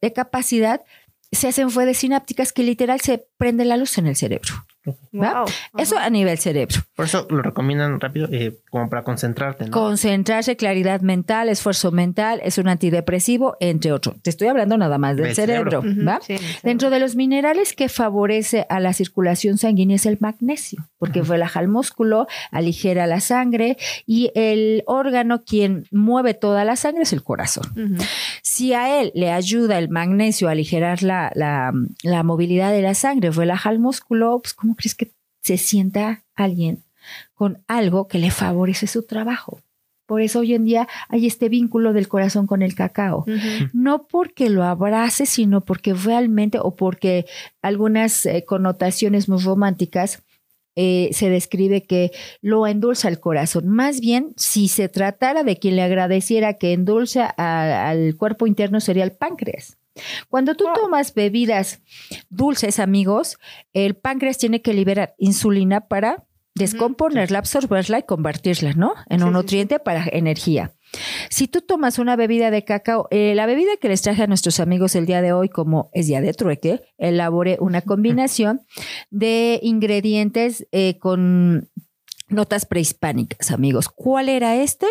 [0.00, 0.82] de capacidad,
[1.30, 4.66] se hacen redes sinápticas que literal se prende la luz en el cerebro.
[4.86, 5.40] ¿Va?
[5.40, 5.44] Wow.
[5.78, 6.76] Eso a nivel cerebro.
[6.96, 9.70] Por eso lo recomiendan rápido, eh, como para concentrarte, ¿no?
[9.70, 14.16] Concentrarse, claridad mental, esfuerzo mental, es un antidepresivo, entre otros.
[14.22, 16.20] Te estoy hablando nada más del Del cerebro, ¿va?
[16.22, 21.22] sí, Dentro de los minerales que favorece a la circulación sanguínea es el magnesio, porque
[21.22, 23.76] relaja el músculo, aligera la sangre
[24.06, 27.98] y el órgano quien mueve toda la sangre es el corazón.
[28.42, 31.72] Si a él le ayuda el magnesio a aligerar la, la-
[32.02, 35.12] la movilidad de la sangre, relaja el músculo, pues ¿cómo crees que
[35.42, 36.82] se sienta alguien
[37.34, 39.60] con algo que le favorece su trabajo?
[40.06, 43.24] Por eso hoy en día hay este vínculo del corazón con el cacao
[43.72, 47.24] no porque lo abrace, sino porque realmente o porque
[47.62, 50.22] algunas eh, connotaciones muy románticas
[50.74, 53.68] eh, se describe que lo endulza el corazón.
[53.68, 58.80] Más bien, si se tratara de quien le agradeciera que endulza a- al cuerpo interno,
[58.80, 59.76] sería el páncreas.
[60.28, 60.74] Cuando tú Wow.
[60.74, 61.80] tomas bebidas
[62.30, 63.38] dulces, amigos,
[63.72, 66.24] el páncreas tiene que liberar insulina para
[66.54, 68.94] descomponerla, absorberla y convertirla, ¿no?
[69.08, 70.74] En un nutriente para energía.
[71.30, 74.60] Si tú tomas una bebida de cacao, eh, la bebida que les traje a nuestros
[74.60, 78.66] amigos el día de hoy, como es día de trueque, elaboré una combinación
[79.10, 81.70] de ingredientes eh, con
[82.28, 83.88] notas prehispánicas, amigos.
[83.88, 84.86] ¿Cuál era este?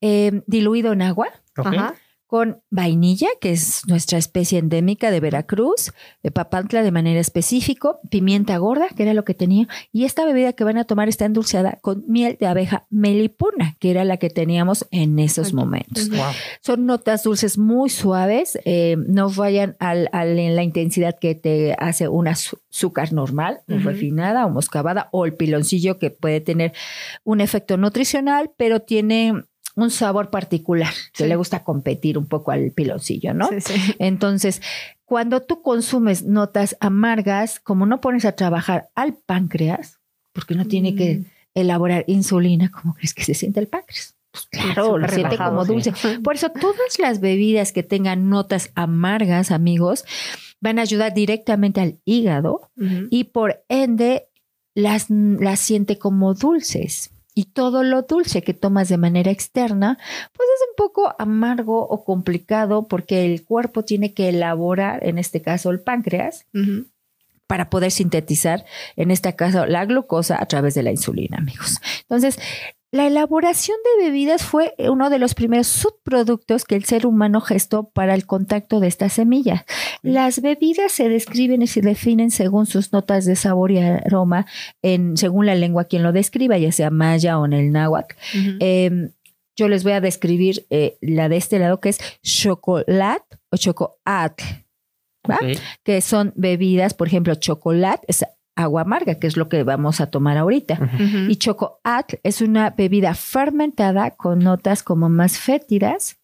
[0.00, 1.66] Eh, diluido en agua Ok.
[1.66, 1.94] Ajá.
[2.30, 8.56] Con vainilla, que es nuestra especie endémica de Veracruz, de papantla de manera específica, pimienta
[8.58, 11.80] gorda, que era lo que tenía, y esta bebida que van a tomar está endulzada
[11.82, 16.08] con miel de abeja melipona, que era la que teníamos en esos momentos.
[16.08, 16.20] Wow.
[16.60, 21.74] Son notas dulces muy suaves, eh, no vayan al, al- en la intensidad que te
[21.80, 23.88] hace una azúcar normal, o Ujú.
[23.88, 26.72] refinada o moscavada, o el piloncillo que puede tener
[27.24, 29.42] un efecto nutricional, pero tiene
[29.82, 31.28] un sabor particular, que Sí.
[31.28, 33.48] le gusta competir un poco al piloncillo, ¿no?
[33.48, 33.74] Sí, sí.
[33.98, 34.62] Entonces,
[35.04, 39.98] cuando tú consumes notas amargas, como no pones a trabajar al páncreas,
[40.32, 41.24] porque no tiene que Mm.
[41.54, 44.16] elaborar insulina, ¿cómo crees que se siente el páncreas?
[44.32, 45.72] Pues claro, lo siente como sí.
[45.72, 45.92] dulce.
[46.22, 50.04] Por eso todas las bebidas que tengan notas amargas, amigos,
[50.60, 52.70] van a ayudar directamente al hígado
[53.10, 54.28] y por ende
[54.74, 57.10] las, las siente como dulces.
[57.34, 59.98] Y todo lo dulce que tomas de manera externa,
[60.32, 65.40] pues es un poco amargo o complicado porque el cuerpo tiene que elaborar, en este
[65.40, 66.46] caso el páncreas,
[67.46, 68.64] para poder sintetizar,
[68.96, 71.80] en este caso, la glucosa a través de la insulina, amigos.
[72.02, 72.38] Entonces,
[72.92, 77.90] la elaboración de bebidas fue uno de los primeros subproductos que el ser humano gestó
[77.90, 79.64] para el contacto de esta semilla.
[80.02, 84.46] Las bebidas se describen y se definen según sus notas de sabor y aroma,
[84.82, 88.16] en, según la lengua quien lo describa, ya sea maya o en el náhuatl.
[88.58, 89.10] Eh,
[89.56, 94.44] yo les voy a describir eh, la de este lado que es chocolate o.
[95.28, 95.58] Ok.
[95.84, 98.24] que son bebidas, por ejemplo, chocolate es
[98.62, 100.74] agua amarga, que es lo que vamos a tomar ahorita.
[100.74, 101.04] Ujú.
[101.04, 101.30] Ujú.
[101.30, 106.20] Y chocoatl es una bebida fermentada con notas como más fétidas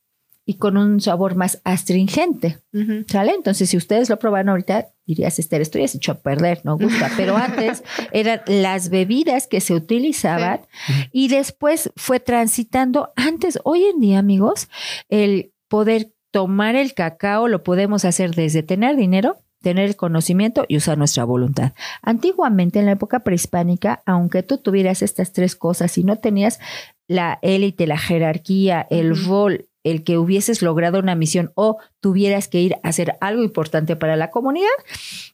[0.48, 2.58] y con un sabor más astringente.
[2.72, 3.04] Ujú.
[3.08, 3.32] ¿Sale?
[3.32, 6.78] Entonces, si ustedes lo proban ahorita, dirías, Esther, esto ya se echó a perder, no
[6.78, 7.10] gusta.
[7.16, 7.82] Pero antes
[8.12, 10.60] eran las bebidas que se utilizaban
[11.10, 13.12] y después fue transitando.
[13.16, 14.68] Antes, hoy en día, amigos,
[15.08, 20.76] el poder tomar el cacao lo podemos hacer desde tener dinero, tener el conocimiento y
[20.76, 21.72] usar nuestra voluntad.
[22.02, 26.60] Antiguamente, en la época prehispánica, aunque tú tuvieras estas tres cosas y no tenías
[27.08, 32.60] la élite, la jerarquía, el rol, el que hubieses logrado una misión o tuvieras que
[32.60, 34.68] ir a hacer algo importante para la comunidad,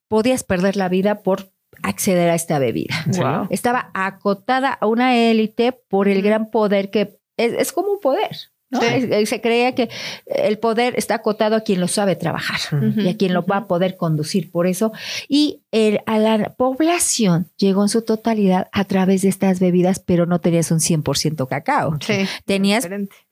[0.08, 1.50] podías perder la vida por
[1.82, 2.94] acceder a esta bebida.
[3.16, 3.46] Wow.
[3.50, 8.51] Estaba acotada a una élite por el gran poder que es, es como un poder.
[8.72, 8.80] ¿No?
[8.80, 8.86] Sí.
[8.90, 9.88] Es- es- se creía que
[10.26, 12.58] el poder está acotado a quien lo sabe trabajar
[12.96, 14.50] y a quien lo va a poder conducir.
[14.50, 14.90] Por eso,
[15.28, 20.26] y el- a la población llegó en su totalidad a través de estas bebidas, pero
[20.26, 21.96] no tenías un 100% cacao.
[22.00, 22.26] Sí.
[22.44, 22.84] Tenías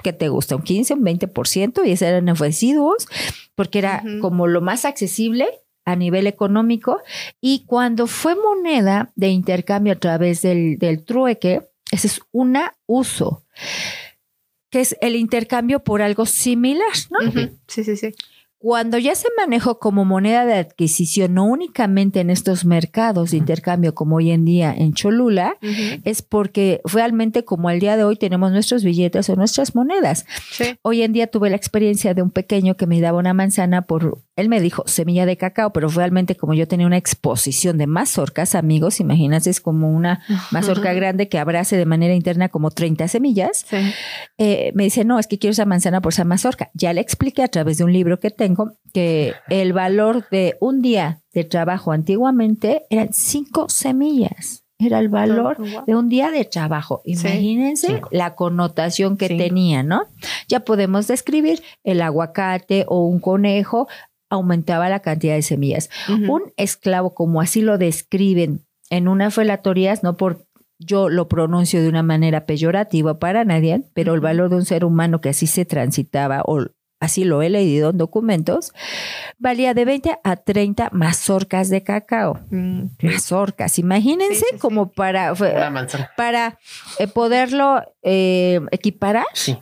[0.02, 3.06] que te gusta un 15, un 20% y esos eran residuos
[3.54, 5.46] porque era como lo más accesible
[5.86, 6.98] a nivel económico
[7.40, 13.44] y cuando fue moneda de intercambio a través del, del trueque, ese es un uso
[14.70, 17.28] que es el intercambio por algo similar, ¿no?
[17.28, 17.50] Ujú.
[17.66, 18.14] Sí, sí, sí.
[18.62, 23.94] Cuando ya se manejó como moneda de adquisición, no únicamente en estos mercados de intercambio
[23.94, 25.56] como hoy en día en Cholula,
[26.04, 30.26] es porque realmente como al día de hoy tenemos nuestros billetes o nuestras monedas.
[30.52, 30.76] Sí.
[30.82, 34.18] Hoy en día tuve la experiencia de un pequeño que me daba una manzana por,
[34.40, 38.54] él me dijo semilla de cacao, pero realmente como yo tenía una exposición de mazorcas,
[38.54, 43.64] amigos, imagínense, es como una mazorca grande que abrace de manera interna como 30 semillas.
[43.68, 43.76] Sí.
[44.38, 46.70] Eh, me dice, no, es que quiero esa manzana por esa mazorca.
[46.74, 50.82] Ya le expliqué a través de un libro que tengo que el valor de un
[50.82, 54.64] día de trabajo antiguamente eran cinco semillas.
[54.80, 57.02] Era el valor de un día de trabajo.
[57.04, 59.42] Imagínense la connotación que Cinco.
[59.42, 60.06] tenía, ¿no?
[60.48, 63.88] Ya podemos describir el aguacate o un conejo
[64.30, 65.90] aumentaba la cantidad de semillas.
[66.08, 70.46] Un esclavo, como así lo describen en unas relatorías, no por
[70.78, 74.84] yo lo pronuncio de una manera peyorativa para nadie, pero el valor de un ser
[74.84, 76.66] humano que así se transitaba o
[77.00, 78.72] así lo he leído en documentos,
[79.38, 82.38] valía de 20 a 30 mazorcas de cacao.
[82.50, 82.84] Mm.
[83.02, 84.58] Mazorcas, imagínense Sí, sí, sí.
[84.58, 85.32] como para
[86.98, 89.58] eh, poderlo eh, equiparar Sí.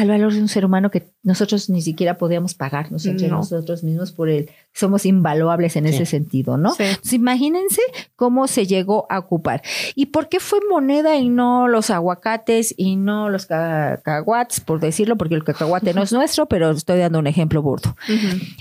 [0.00, 3.36] Al valor de un ser humano que nosotros ni siquiera podíamos pagarnos entre No.
[3.38, 5.94] nosotros mismos por el somos invaluables en Sí.
[5.94, 6.74] ese sentido, ¿no?
[6.74, 6.84] Sí.
[6.84, 7.82] Entonces, imagínense
[8.16, 9.62] cómo se llegó a ocupar.
[9.94, 15.16] ¿Y por qué fue moneda y no los aguacates y no los cacahuates, por decirlo?
[15.16, 17.96] Porque el cacahuate no es nuestro, pero estoy dando un ejemplo burdo.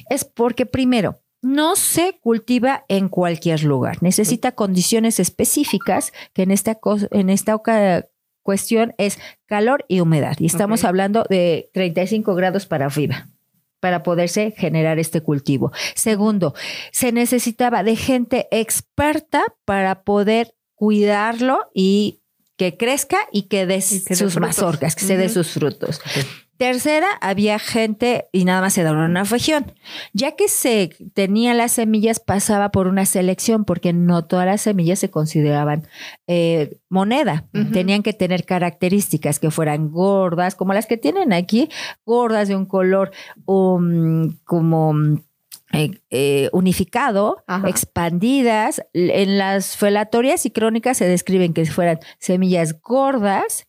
[0.09, 4.03] Es porque primero, no se cultiva en cualquier lugar.
[4.03, 6.77] Necesita condiciones específicas que en esta,
[7.11, 8.07] en esta oca-
[8.49, 10.35] cuestión es calor y humedad.
[10.39, 13.27] Y estamos hablando de 35 grados para arriba
[13.79, 15.71] para poderse generar este cultivo.
[15.93, 16.55] Segundo,
[16.91, 22.23] se necesitaba de gente experta para poder cuidarlo y
[22.57, 24.39] que crezca y que dé sus frutos.
[24.39, 26.01] mazorcas, que se dé sus frutos.
[26.59, 29.71] Tercera, había gente y nada más se daba una región.
[30.11, 34.99] Ya que se tenía las semillas, pasaba por una selección, porque no todas las semillas
[34.99, 35.87] se consideraban
[36.27, 37.45] eh, moneda.
[37.71, 41.69] Tenían que tener características que fueran gordas, como las que tienen aquí,
[42.05, 43.11] gordas de un color
[43.45, 44.93] um, como
[45.71, 47.69] eh, eh, unificado, Ajá.
[47.69, 48.81] expandidas.
[48.91, 53.68] En las felatorias y crónicas se describen que fueran semillas gordas,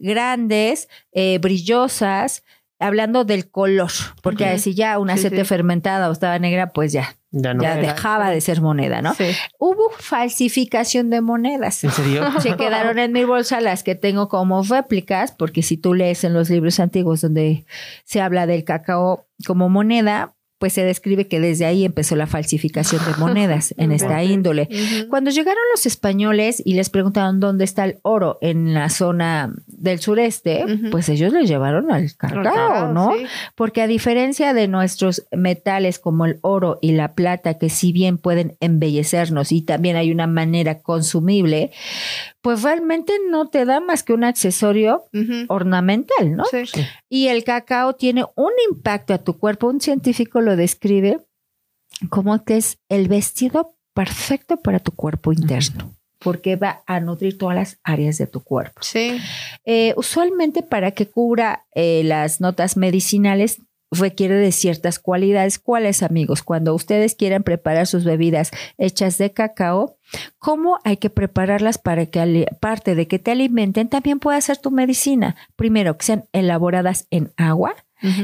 [0.00, 2.42] grandes, eh, brillosas,
[2.78, 3.90] hablando del color,
[4.22, 4.58] porque Ujú.
[4.58, 5.48] si ya una Sí, aceite sí.
[5.48, 7.62] fermentada o estaba negra, pues ya, Ya no.
[7.62, 9.14] ya dejaba de ser moneda, ¿no?
[9.14, 9.24] Sí.
[9.58, 11.82] Hubo falsificación de monedas.
[11.84, 12.22] ¿En serio?
[12.40, 16.34] Se quedaron en mi bolsa las que tengo como réplicas, porque si tú lees en
[16.34, 17.64] los libros antiguos donde
[18.04, 23.04] se habla del cacao como moneda, pues se describe que desde ahí empezó la falsificación
[23.04, 24.68] de monedas en esta índole.
[25.10, 30.00] Cuando llegaron los españoles y les preguntaron dónde está el oro en la zona del
[30.00, 33.12] sureste, pues ellos les llevaron al cacao, Cacao, ¿no?
[33.16, 33.26] sí.
[33.54, 38.18] Porque a diferencia de nuestros metales como el oro y la plata, que si bien
[38.18, 41.70] pueden embellecernos y también hay una manera consumible,
[42.40, 45.04] pues realmente no te da más que un accesorio
[45.48, 46.44] ornamental, ¿no?
[46.44, 46.64] Sí.
[47.08, 49.68] Y el cacao tiene un impacto a tu cuerpo.
[49.68, 51.20] Un científico lo describe
[52.10, 57.56] como que es el vestido perfecto para tu cuerpo interno, porque va a nutrir todas
[57.56, 58.80] las áreas de tu cuerpo.
[58.82, 59.18] Sí.
[59.64, 63.60] Eh, usualmente para que cubra eh, las notas medicinales
[63.90, 65.58] requiere de ciertas cualidades.
[65.58, 66.42] ¿Cuáles, amigos?
[66.42, 69.98] Cuando ustedes quieran preparar sus bebidas hechas de cacao,
[70.38, 74.70] ¿cómo hay que prepararlas para que, aparte de que te alimenten, también pueda ser tu
[74.70, 75.36] medicina?
[75.56, 77.74] Primero, que sean elaboradas en agua,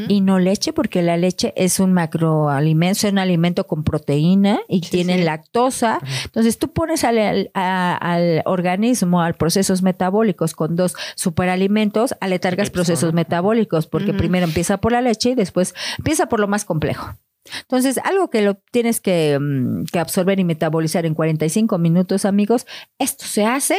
[0.08, 4.82] Y no leche, porque la leche es un macroalimento, es un alimento con proteína y
[4.82, 5.22] Sí, tiene sí.
[5.24, 5.98] lactosa.
[6.26, 12.68] Entonces tú pones al, al- a- al organismo, al procesos metabólicos con dos superalimentos, aletargas
[12.70, 17.14] procesos metabólicos, porque primero empieza por la leche y después empieza por lo más complejo.
[17.62, 22.66] Entonces, algo que lo tienes que, mm, que absorber y metabolizar en 45 minutos, amigos,
[22.98, 23.78] esto se hace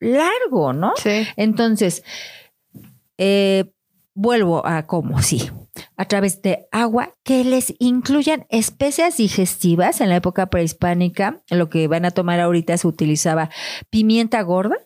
[0.00, 0.92] largo, ¿no?
[0.96, 1.26] Sí.
[1.36, 2.04] Entonces,
[3.18, 3.72] eh,
[4.20, 5.48] vuelvo a cómo, sí,
[5.96, 10.00] a través de agua que les incluyan especias digestivas.
[10.00, 13.48] En la época prehispánica, lo que van a tomar ahorita se utilizaba
[13.90, 14.76] pimienta gorda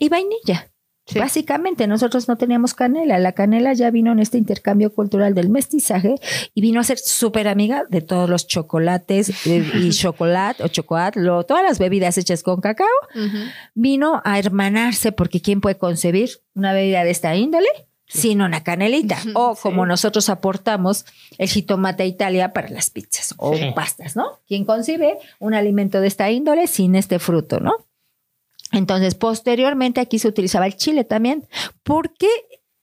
[0.00, 0.70] y vainilla.
[1.06, 1.18] Sí.
[1.18, 3.18] Básicamente, nosotros no teníamos canela.
[3.18, 6.14] La canela ya vino en este intercambio cultural del mestizaje
[6.54, 11.20] y vino a ser súper amiga de todos los chocolates eh, y chocolate o chocolate,
[11.20, 12.86] lo- todas las bebidas hechas con cacao
[13.74, 17.68] vino a hermanarse porque ¿quién puede concebir una bebida de esta índole?
[18.20, 19.18] Sino una canelita.
[19.34, 19.62] O Sí.
[19.62, 21.04] como nosotros aportamos
[21.38, 23.72] el jitomate a Italia para las pizzas o Sí.
[23.74, 24.38] pastas, ¿no?
[24.46, 27.76] ¿Quién concibe un alimento de esta índole sin este fruto, ¿no?
[28.72, 31.46] Entonces, posteriormente aquí se utilizaba el chile también.
[31.82, 32.28] ¿Por qué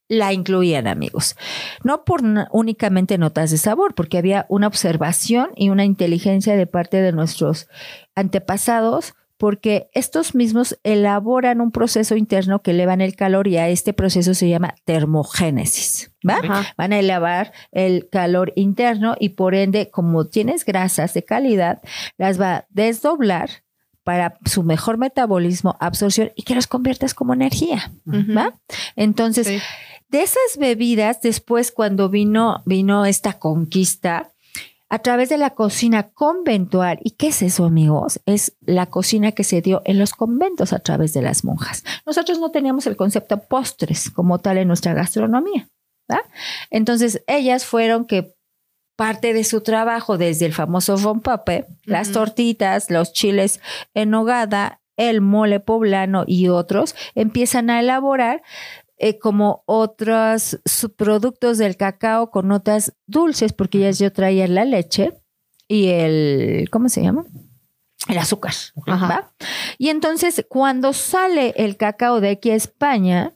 [0.08, 1.36] la incluían, amigos?
[1.84, 2.22] No por
[2.52, 7.68] únicamente notas de sabor, porque había una observación y una inteligencia de parte de nuestros
[8.16, 13.92] antepasados, porque estos mismos elaboran un proceso interno que elevan el calor y a este
[13.92, 16.36] proceso se llama termogénesis, ¿va?
[16.44, 16.76] Ajá.
[16.78, 21.82] Van a elevar el calor interno y por ende, como tienes grasas de calidad,
[22.20, 23.50] las va a desdoblar
[24.04, 27.92] para su mejor metabolismo, absorción y que los conviertas como energía.
[28.96, 29.58] Entonces, Sí.
[30.10, 34.31] de esas bebidas, después cuando vino, vino esta conquista,
[34.92, 37.00] a través de la cocina conventual.
[37.02, 38.20] ¿Y qué es eso, amigos?
[38.26, 41.86] Es la cocina que se dio en los conventos a través de las monjas.
[42.06, 45.70] Nosotros no teníamos el concepto postres como tal en nuestra gastronomía.
[46.12, 46.22] ¿va?
[46.70, 48.36] Entonces, ellas fueron que
[48.98, 53.62] parte de su trabajo desde el famoso pape, las tortitas, los chiles
[53.94, 58.44] en nogada, el mole poblano y otros, empiezan a elaborar
[59.04, 65.12] eh, como otros subproductos del cacao con notas dulces, porque ellas yo traía la leche
[65.68, 67.26] y el, ¿cómo se llama?
[68.08, 68.54] El azúcar.
[69.80, 73.34] Y entonces, cuando sale el cacao de aquí a España,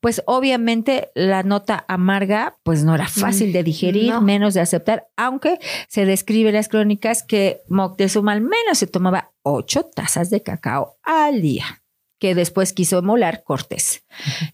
[0.00, 4.22] pues obviamente la nota amarga, pues no era fácil de digerir, no.
[4.22, 9.32] menos de aceptar, aunque se describe en las crónicas que Moctezuma al menos se tomaba
[9.42, 11.83] ocho tazas de cacao al día
[12.24, 14.02] que después quiso emular Cortés.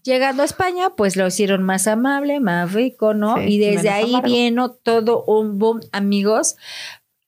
[0.03, 3.37] Llegando a España, pues lo hicieron más amable, más rico, ¿no?
[3.37, 4.27] Sí, y desde ahí amargo.
[4.27, 6.57] vino todo un boom, amigos,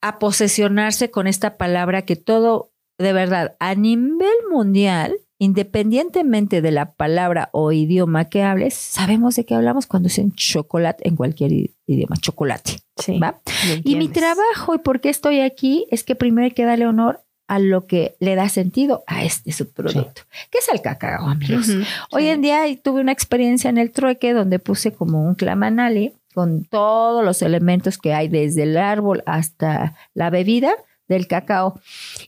[0.01, 6.91] a posesionarse con esta palabra que todo, de verdad, a nivel mundial, independientemente de la
[6.91, 12.17] palabra o idioma que hables, sabemos de qué hablamos cuando dicen chocolate en cualquier idioma,
[12.17, 12.81] chocolate.
[12.97, 13.17] Sí.
[13.17, 13.41] ¿va?
[13.85, 17.23] Y mi trabajo y por qué estoy aquí es que primero hay que darle honor
[17.53, 21.69] a lo que le da sentido a este subproducto, que es el cacao, amigos.
[22.11, 22.29] Hoy Sí.
[22.29, 27.23] en día tuve una experiencia en el trueque donde puse como un clamanali con todos
[27.23, 30.71] los elementos que hay desde el árbol hasta la bebida
[31.07, 31.79] del cacao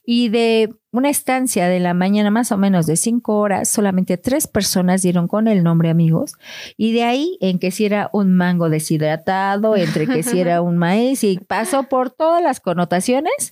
[0.06, 4.46] y de una estancia de la mañana más o menos de cinco horas solamente tres
[4.48, 6.34] personas dieron con el nombre amigos
[6.78, 10.78] y de ahí en que si era un mango deshidratado entre que si era un
[10.78, 13.50] maíz y pasó por todas las connotaciones.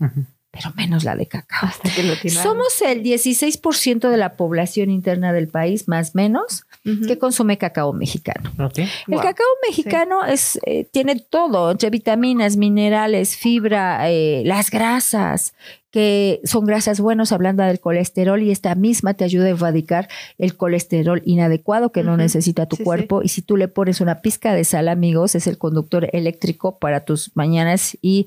[0.54, 2.44] Pero menos la de cacao Hasta que lo tiraron.
[2.44, 8.52] somos el 16% de la población interna del país, más menos, Que consume cacao mexicano.
[8.76, 9.22] El Wow.
[9.22, 15.54] cacao mexicano es, eh, tiene todo, entre vitaminas, minerales, fibra, eh, las grasas,
[15.92, 20.58] que son grasas buenas hablando del colesterol y esta misma te ayuda a erradicar el
[20.58, 23.22] colesterol inadecuado que no necesita tu Sí, cuerpo.
[23.24, 27.06] Y si tú le pones una pizca de sal amigos es el conductor eléctrico para
[27.06, 27.98] tus mañanas.
[28.02, 28.26] Y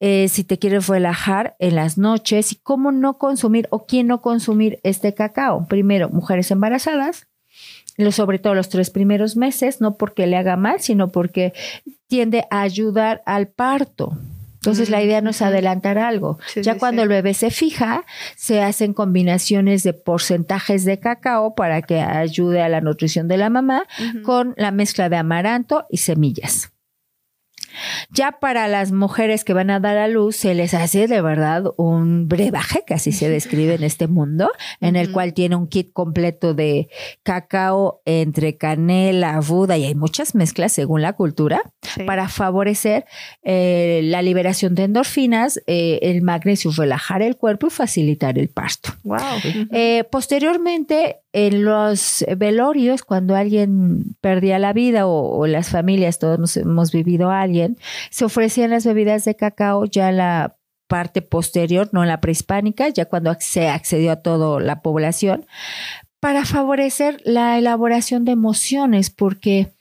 [0.00, 4.22] eh, si te quieres relajar en las noches y cómo no consumir o quién no
[4.22, 5.66] consumir este cacao.
[5.68, 7.26] Primero, mujeres embarazadas,
[8.10, 11.52] sobre todo los tres primeros meses, no porque le haga mal, sino porque
[12.08, 14.18] tiende a ayudar al parto.
[14.62, 16.38] Entonces la idea no es adelantar algo.
[16.46, 17.04] Sí, ya sí, cuando sí.
[17.04, 18.04] el bebé se fija,
[18.36, 23.50] se hacen combinaciones de porcentajes de cacao para que ayude a la nutrición de la
[23.50, 23.88] mamá
[24.22, 26.70] con la mezcla de amaranto y semillas.
[28.10, 31.64] Ya para las mujeres que van a dar a luz, se les hace de verdad
[31.76, 34.50] un brebaje, que así se describe en este mundo,
[34.80, 36.88] en el cual tiene un kit completo de
[37.22, 41.62] cacao entre canela, ruda, y hay muchas mezclas según la cultura.
[41.82, 42.04] Sí.
[42.04, 43.04] para favorecer
[43.42, 48.94] eh, la liberación de endorfinas, eh, el magnesio, relajar el cuerpo y facilitar el parto.
[49.02, 49.18] Wow.
[49.72, 56.56] Eh, posteriormente, en los velorios, cuando alguien perdía la vida o, las familias, todos hemos,
[56.56, 57.78] hemos vivido a alguien,
[58.10, 60.56] se ofrecían las bebidas de cacao ya en la
[60.88, 65.46] parte posterior, no la prehispánica, ya cuando se accedió a toda la población,
[66.20, 69.72] para favorecer la elaboración de emociones, porque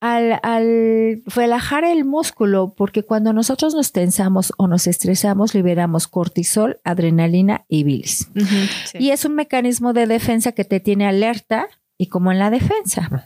[0.00, 6.80] al, al, relajar el músculo, porque cuando nosotros nos tensamos o nos estresamos, liberamos cortisol,
[6.84, 8.28] adrenalina y bilis.
[8.86, 8.98] Sí.
[8.98, 13.24] Y es un mecanismo de defensa que te tiene alerta y como en la defensa.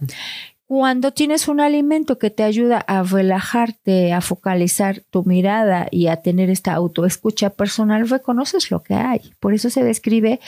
[0.67, 6.23] Cuando tienes un alimento que te ayuda a relajarte, a focalizar tu mirada y a
[6.23, 9.21] tener esta autoescucha personal, reconoces lo que hay.
[9.41, 10.41] Por eso se describe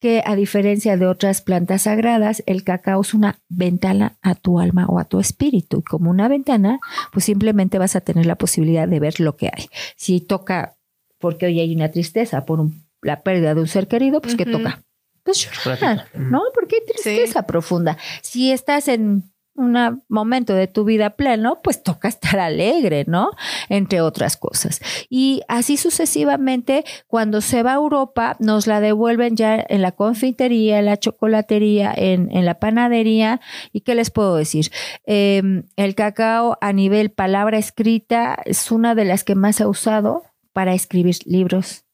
[0.00, 4.86] que a diferencia de otras plantas sagradas, el cacao es una ventana a tu alma
[4.88, 5.78] o a tu espíritu.
[5.78, 6.80] Y como una ventana,
[7.12, 9.68] pues simplemente vas a tener la posibilidad de ver lo que hay.
[9.94, 10.74] Si toca,
[11.18, 14.42] porque hoy hay una tristeza por un- la pérdida de un ser querido, pues ¿qué
[14.42, 14.52] Ujú.
[14.58, 14.82] toca?
[15.22, 16.06] Pues llorar.
[16.14, 16.42] ¿no?
[16.54, 17.96] Porque hay tristeza profunda.
[18.22, 19.29] Si estás en
[19.60, 23.30] un momento de tu vida pleno, pues toca estar alegre, ¿no?
[23.68, 24.80] Entre otras cosas.
[25.08, 30.78] Y así sucesivamente, cuando se va a Europa, nos la devuelven ya en la confitería,
[30.78, 33.40] en la chocolatería, en, en la panadería.
[33.72, 34.70] ¿Y qué les puedo decir?
[35.06, 39.68] Eh, el cacao a nivel palabra escrita es una de las que más se ha
[39.68, 41.84] usado para escribir libros,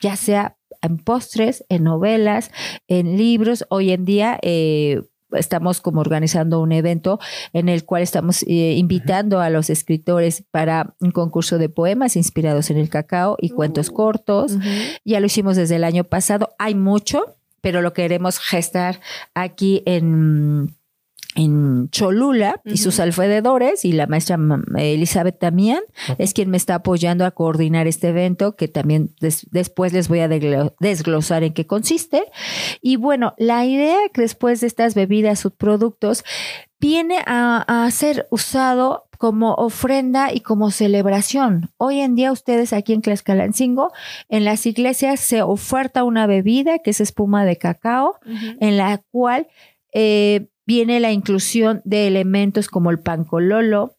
[0.00, 2.50] ya sea en postres, en novelas,
[2.88, 3.64] en libros.
[3.68, 5.02] Hoy en día eh,
[5.32, 7.18] estamos como organizando un evento
[7.52, 12.70] en el cual estamos eh, invitando a los escritores para un concurso de poemas inspirados
[12.70, 14.52] en el cacao y cuentos cortos.
[14.52, 14.68] Ujú.
[15.04, 16.50] Ya lo hicimos desde el año pasado.
[16.58, 19.00] Hay mucho, pero lo queremos gestar
[19.34, 20.75] aquí en,
[21.36, 25.80] en Cholula y sus alrededores y la maestra mm, Elizabeth también
[26.18, 30.20] es quien me está apoyando a coordinar este evento que también des- después les voy
[30.20, 32.24] a desglosar en qué consiste.
[32.80, 36.24] Y bueno, la idea que después de estas bebidas, subproductos,
[36.80, 41.70] viene a, a ser usado como ofrenda y como celebración.
[41.78, 43.92] Hoy en día ustedes aquí en Tlaxcalancingo,
[44.28, 48.16] en las iglesias se oferta una bebida que es espuma de cacao,
[48.60, 49.46] en la cual
[49.94, 53.96] eh, viene la inclusión de elementos como el pancololo,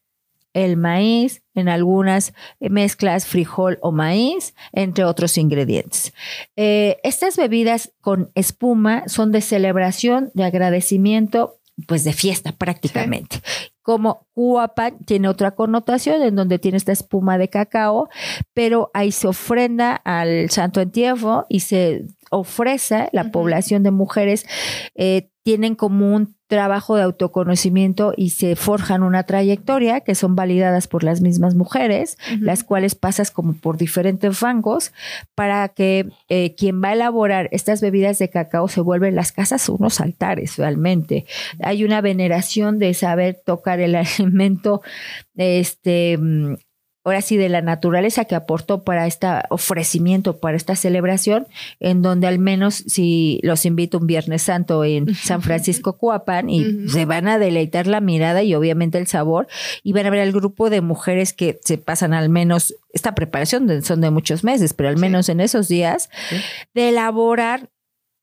[0.54, 6.14] el maíz, en algunas mezclas frijol o maíz, entre otros ingredientes.
[6.56, 13.42] Eh, estas bebidas con espuma son de celebración, de agradecimiento, pues de fiesta prácticamente.
[13.84, 18.10] Como Cuapan tiene otra connotación en donde tiene esta espuma de cacao,
[18.54, 24.46] pero ahí se ofrenda al Santo Entierro y se ofrece la población de mujeres
[24.96, 30.88] eh, tienen como un trabajo de autoconocimiento y se forjan una trayectoria que son validadas
[30.88, 34.94] por las mismas mujeres, las cuales pasas como por diferentes rangos
[35.36, 39.68] para que eh, quien va a elaborar estas bebidas de cacao se vuelven las casas
[39.68, 41.26] unos altares realmente.
[41.62, 44.82] Hay una veneración de saber tocar el alimento,
[45.36, 46.56] este, mm,
[47.08, 51.48] ahora sí, de la naturaleza que aportó para este ofrecimiento, para esta celebración,
[51.80, 56.90] en donde al menos si los invito un Viernes Santo en San Francisco Cuapan y
[56.90, 59.48] se van a deleitar la mirada y obviamente el sabor
[59.84, 63.68] y van a ver el grupo de mujeres que se pasan al menos, esta preparación
[63.68, 65.02] de- son de muchos meses, pero al Sí.
[65.02, 66.10] menos en esos días,
[66.74, 67.70] de elaborar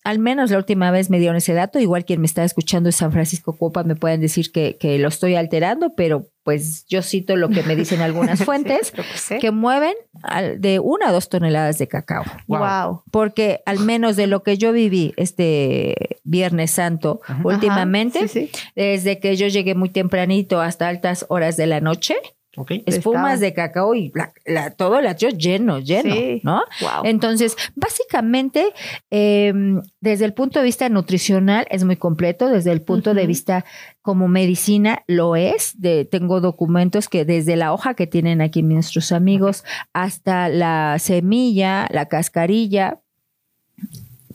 [0.05, 1.79] al menos la última vez me dieron ese dato.
[1.81, 5.09] Igual quien me está escuchando de San Francisco Copa me pueden decir que, que lo
[5.09, 9.95] estoy alterando, pero pues yo cito lo que me dicen algunas fuentes, Sí, que mueven
[10.23, 12.25] al- de una a dos toneladas de cacao.
[12.47, 12.59] Wow.
[12.59, 13.03] Wow.
[13.11, 17.41] Porque al menos de lo que yo viví este Viernes Santo Ajá.
[17.43, 18.59] últimamente, Ajá, sí, sí.
[18.77, 22.15] desde que yo llegué muy tempranito hasta altas horas de la noche,
[22.57, 22.73] Ok.
[22.87, 26.41] espumas de cacao y la- la- todo el atrio lleno, lleno, Sí.
[26.45, 26.63] ¿no?
[26.81, 27.05] Wow.
[27.05, 28.73] Entonces, básicamente,
[29.11, 29.53] eh,
[30.01, 33.65] desde el punto de vista nutricional es muy completo, desde el punto de vista
[34.03, 35.81] como medicina lo es.
[35.81, 41.87] De, tengo documentos que desde la hoja que tienen aquí nuestros amigos hasta la semilla,
[41.91, 43.01] la cascarilla,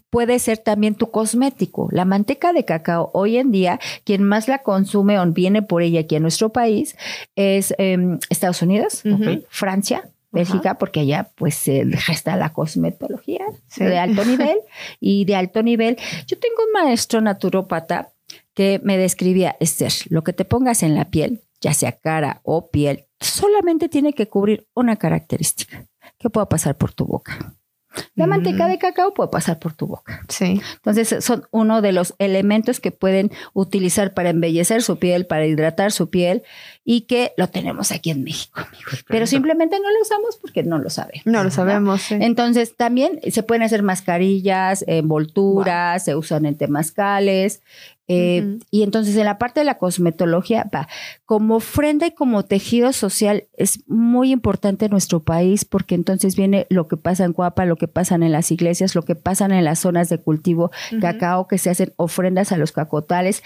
[0.10, 1.88] puede ser también tu cosmético.
[1.92, 6.02] La manteca de cacao hoy en día, quien más la consume o viene por ella
[6.02, 6.96] aquí a nuestro país
[7.36, 9.04] es em, Estados Unidos.
[9.50, 13.84] Francia, Bélgica, porque allá pues se gesta la cosmetología Sí.
[13.84, 14.58] de alto nivel
[15.00, 15.98] y de alto nivel.
[16.28, 18.14] Yo tengo un maestro naturópata
[18.54, 22.70] que me describía, Esther, lo que te pongas en la piel, ya sea cara o
[22.70, 25.86] piel, solamente tiene que cubrir una característica,
[26.20, 27.56] que pueda pasar por tu boca.
[28.16, 28.30] La Mm.
[28.30, 30.22] manteca de cacao puede pasar por tu boca.
[30.30, 30.62] Sí.
[30.76, 35.92] Entonces son uno de los elementos que pueden utilizar para embellecer su piel, para hidratar
[35.92, 36.44] su piel
[36.86, 39.04] y que lo tenemos aquí en México, amigos.
[39.08, 41.26] Pero simplemente no lo usamos porque no lo sabemos.
[41.26, 42.02] No lo sabemos.
[42.02, 42.16] sí.
[42.20, 47.62] Entonces también se pueden hacer mascarillas, envolturas, se usan en temazcales.
[48.10, 48.58] Eh.
[48.72, 50.88] Y entonces en la parte de la cosmetología, va,
[51.26, 56.66] como ofrenda y como tejido social es muy importante en nuestro país porque entonces viene
[56.70, 59.64] lo que pasa en Cuapa, lo que pasa en las iglesias, lo que pasa en
[59.64, 63.44] las zonas de cultivo cacao, que se hacen ofrendas a los cacotales.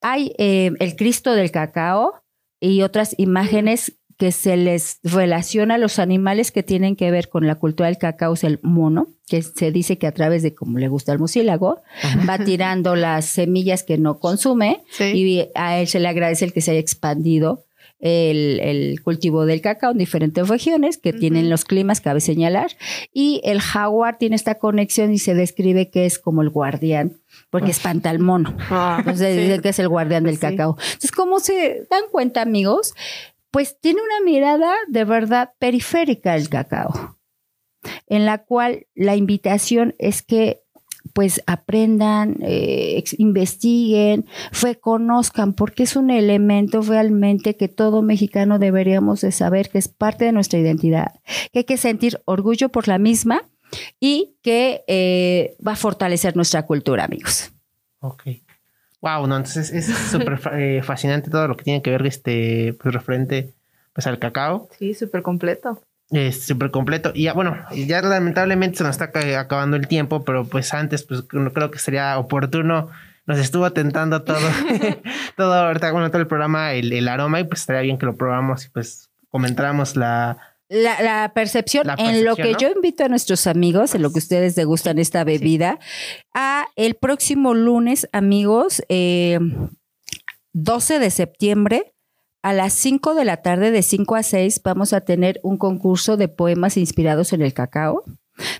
[0.00, 2.22] Hay eh, el Cristo del cacao
[2.58, 7.46] y otras imágenes que se les relaciona a los animales que tienen que ver con
[7.46, 10.78] la cultura del cacao, es el mono, que se dice que a través de, como
[10.78, 11.82] le gusta al murciélago,
[12.28, 15.04] va tirando las semillas que no consume Sí.
[15.04, 17.64] y a él se le agradece el que se haya expandido
[17.98, 22.70] el, el cultivo del cacao en diferentes regiones que tienen los climas, cabe señalar.
[23.12, 27.16] Y el jaguar tiene esta conexión y se describe que es como el guardián,
[27.50, 28.54] porque espanta al mono.
[28.70, 29.40] Ah, Entonces sí.
[29.42, 30.40] dicen que es el guardián del Sí.
[30.42, 30.76] cacao.
[30.78, 32.92] Entonces, como se dan cuenta, amigos,
[33.50, 37.18] pues tiene una mirada de verdad periférica el cacao,
[38.06, 40.62] en la cual la invitación es que
[41.12, 44.26] pues aprendan, eh, investiguen,
[44.60, 50.24] reconozcan, porque es un elemento realmente que todo mexicano deberíamos de saber que es parte
[50.24, 51.14] de nuestra identidad,
[51.52, 53.48] que hay que sentir orgullo por la misma
[54.00, 57.52] y que eh, va a fortalecer nuestra cultura, amigos.
[58.00, 58.24] Ok.
[59.06, 62.92] Wow, no, entonces es súper eh, fascinante todo lo que tiene que ver este, pues,
[62.92, 63.52] referente
[63.92, 64.68] pues, al cacao.
[64.78, 65.80] Sí, súper completo.
[66.10, 67.12] Es súper completo.
[67.14, 71.04] Y ya, bueno, ya lamentablemente se nos está ca- acabando el tiempo, pero pues antes,
[71.04, 72.90] pues no creo que sería oportuno.
[73.26, 74.38] Nos estuvo tentando todo,
[75.36, 78.16] todo ahorita, bueno, todo el programa, el, el aroma, y pues estaría bien que lo
[78.16, 80.36] probamos y pues comentáramos la.
[80.68, 82.58] La, la percepción, La en lo que ¿no?
[82.58, 85.78] yo invito a nuestros amigos, en lo que ustedes degustan esta bebida,
[86.34, 89.38] a el próximo lunes, amigos, eh,
[90.52, 91.94] 12 de septiembre,
[92.42, 96.16] a las 5 de la tarde, de 5 a 6, vamos a tener un concurso
[96.16, 98.04] de poemas inspirados en el cacao.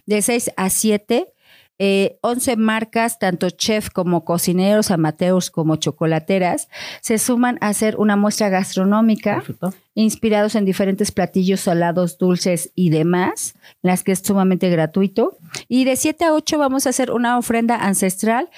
[0.07, 1.33] De 6 a 7,
[1.79, 6.69] eh, 11 marcas, tanto chef como cocineros, amateurs como chocolateras,
[7.01, 9.75] se suman a hacer una muestra gastronómica Perfecto.
[9.95, 15.37] inspirados en diferentes platillos salados, dulces y demás, en las que es sumamente gratuito.
[15.69, 18.49] Y de 7 a 8 vamos a hacer una ofrenda ancestral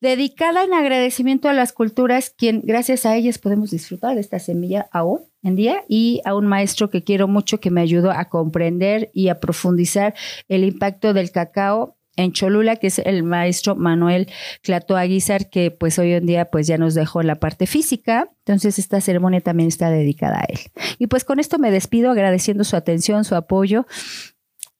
[0.00, 4.88] dedicada en agradecimiento a las culturas, quien gracias a ellas podemos disfrutar de esta semilla
[4.92, 9.10] aún en día y a un maestro que quiero mucho que me ayudó a comprender
[9.14, 10.14] y a profundizar
[10.48, 14.28] el impacto del cacao en Cholula, que es el maestro Manuel
[14.62, 18.30] Clato Aguizar, que pues hoy en día pues ya nos dejó la parte física.
[18.44, 20.58] Entonces esta ceremonia también está dedicada a él.
[20.98, 23.86] Y pues con esto me despido agradeciendo su atención, su apoyo.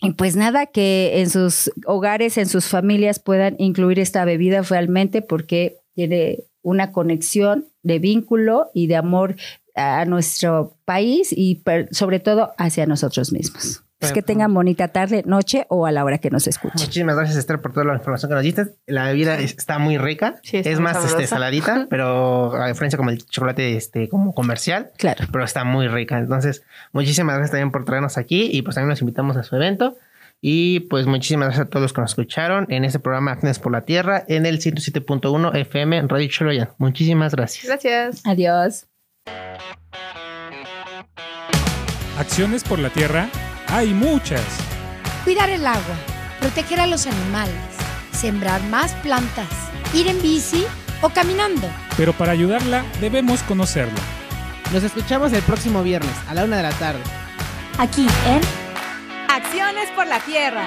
[0.00, 5.20] Y pues nada, que en sus hogares, en sus familias puedan incluir esta bebida realmente
[5.20, 9.36] porque tiene una conexión de vínculo y de amor
[9.74, 13.82] a nuestro país y sobre todo hacia nosotros mismos.
[14.00, 16.80] Pues que tengan bonita tarde, noche o a la hora que nos escuchen.
[16.80, 18.64] Muchísimas gracias, Esther, por toda la información que nos diste.
[18.86, 20.36] La bebida es- está muy rica.
[20.42, 24.90] Sí, está es más este, saladita, pero a diferencia como el chocolate este, como comercial,
[24.96, 25.26] Claro.
[25.30, 26.18] pero está muy rica.
[26.18, 29.98] Entonces, muchísimas gracias también por traernos aquí y pues también los invitamos a su evento.
[30.40, 33.70] Y pues muchísimas gracias a todos los que nos escucharon en este programa Acnes por
[33.72, 36.70] la Tierra en el 107.1 FM Radio Choloyan.
[36.78, 37.66] Muchísimas gracias.
[37.66, 38.22] Gracias.
[38.24, 38.86] Adiós.
[42.18, 43.28] Acciones por la tierra
[43.72, 44.42] hay muchas.
[45.24, 45.96] Cuidar el agua,
[46.40, 47.54] proteger a los animales,
[48.12, 49.48] sembrar más plantas,
[49.94, 50.64] ir en bici
[51.02, 51.68] o caminando.
[51.96, 54.00] Pero para ayudarla debemos conocerla.
[54.72, 57.02] Nos escuchamos el próximo viernes a la una de la tarde.
[57.78, 58.40] Aquí en
[59.28, 60.66] Acciones por la tierra.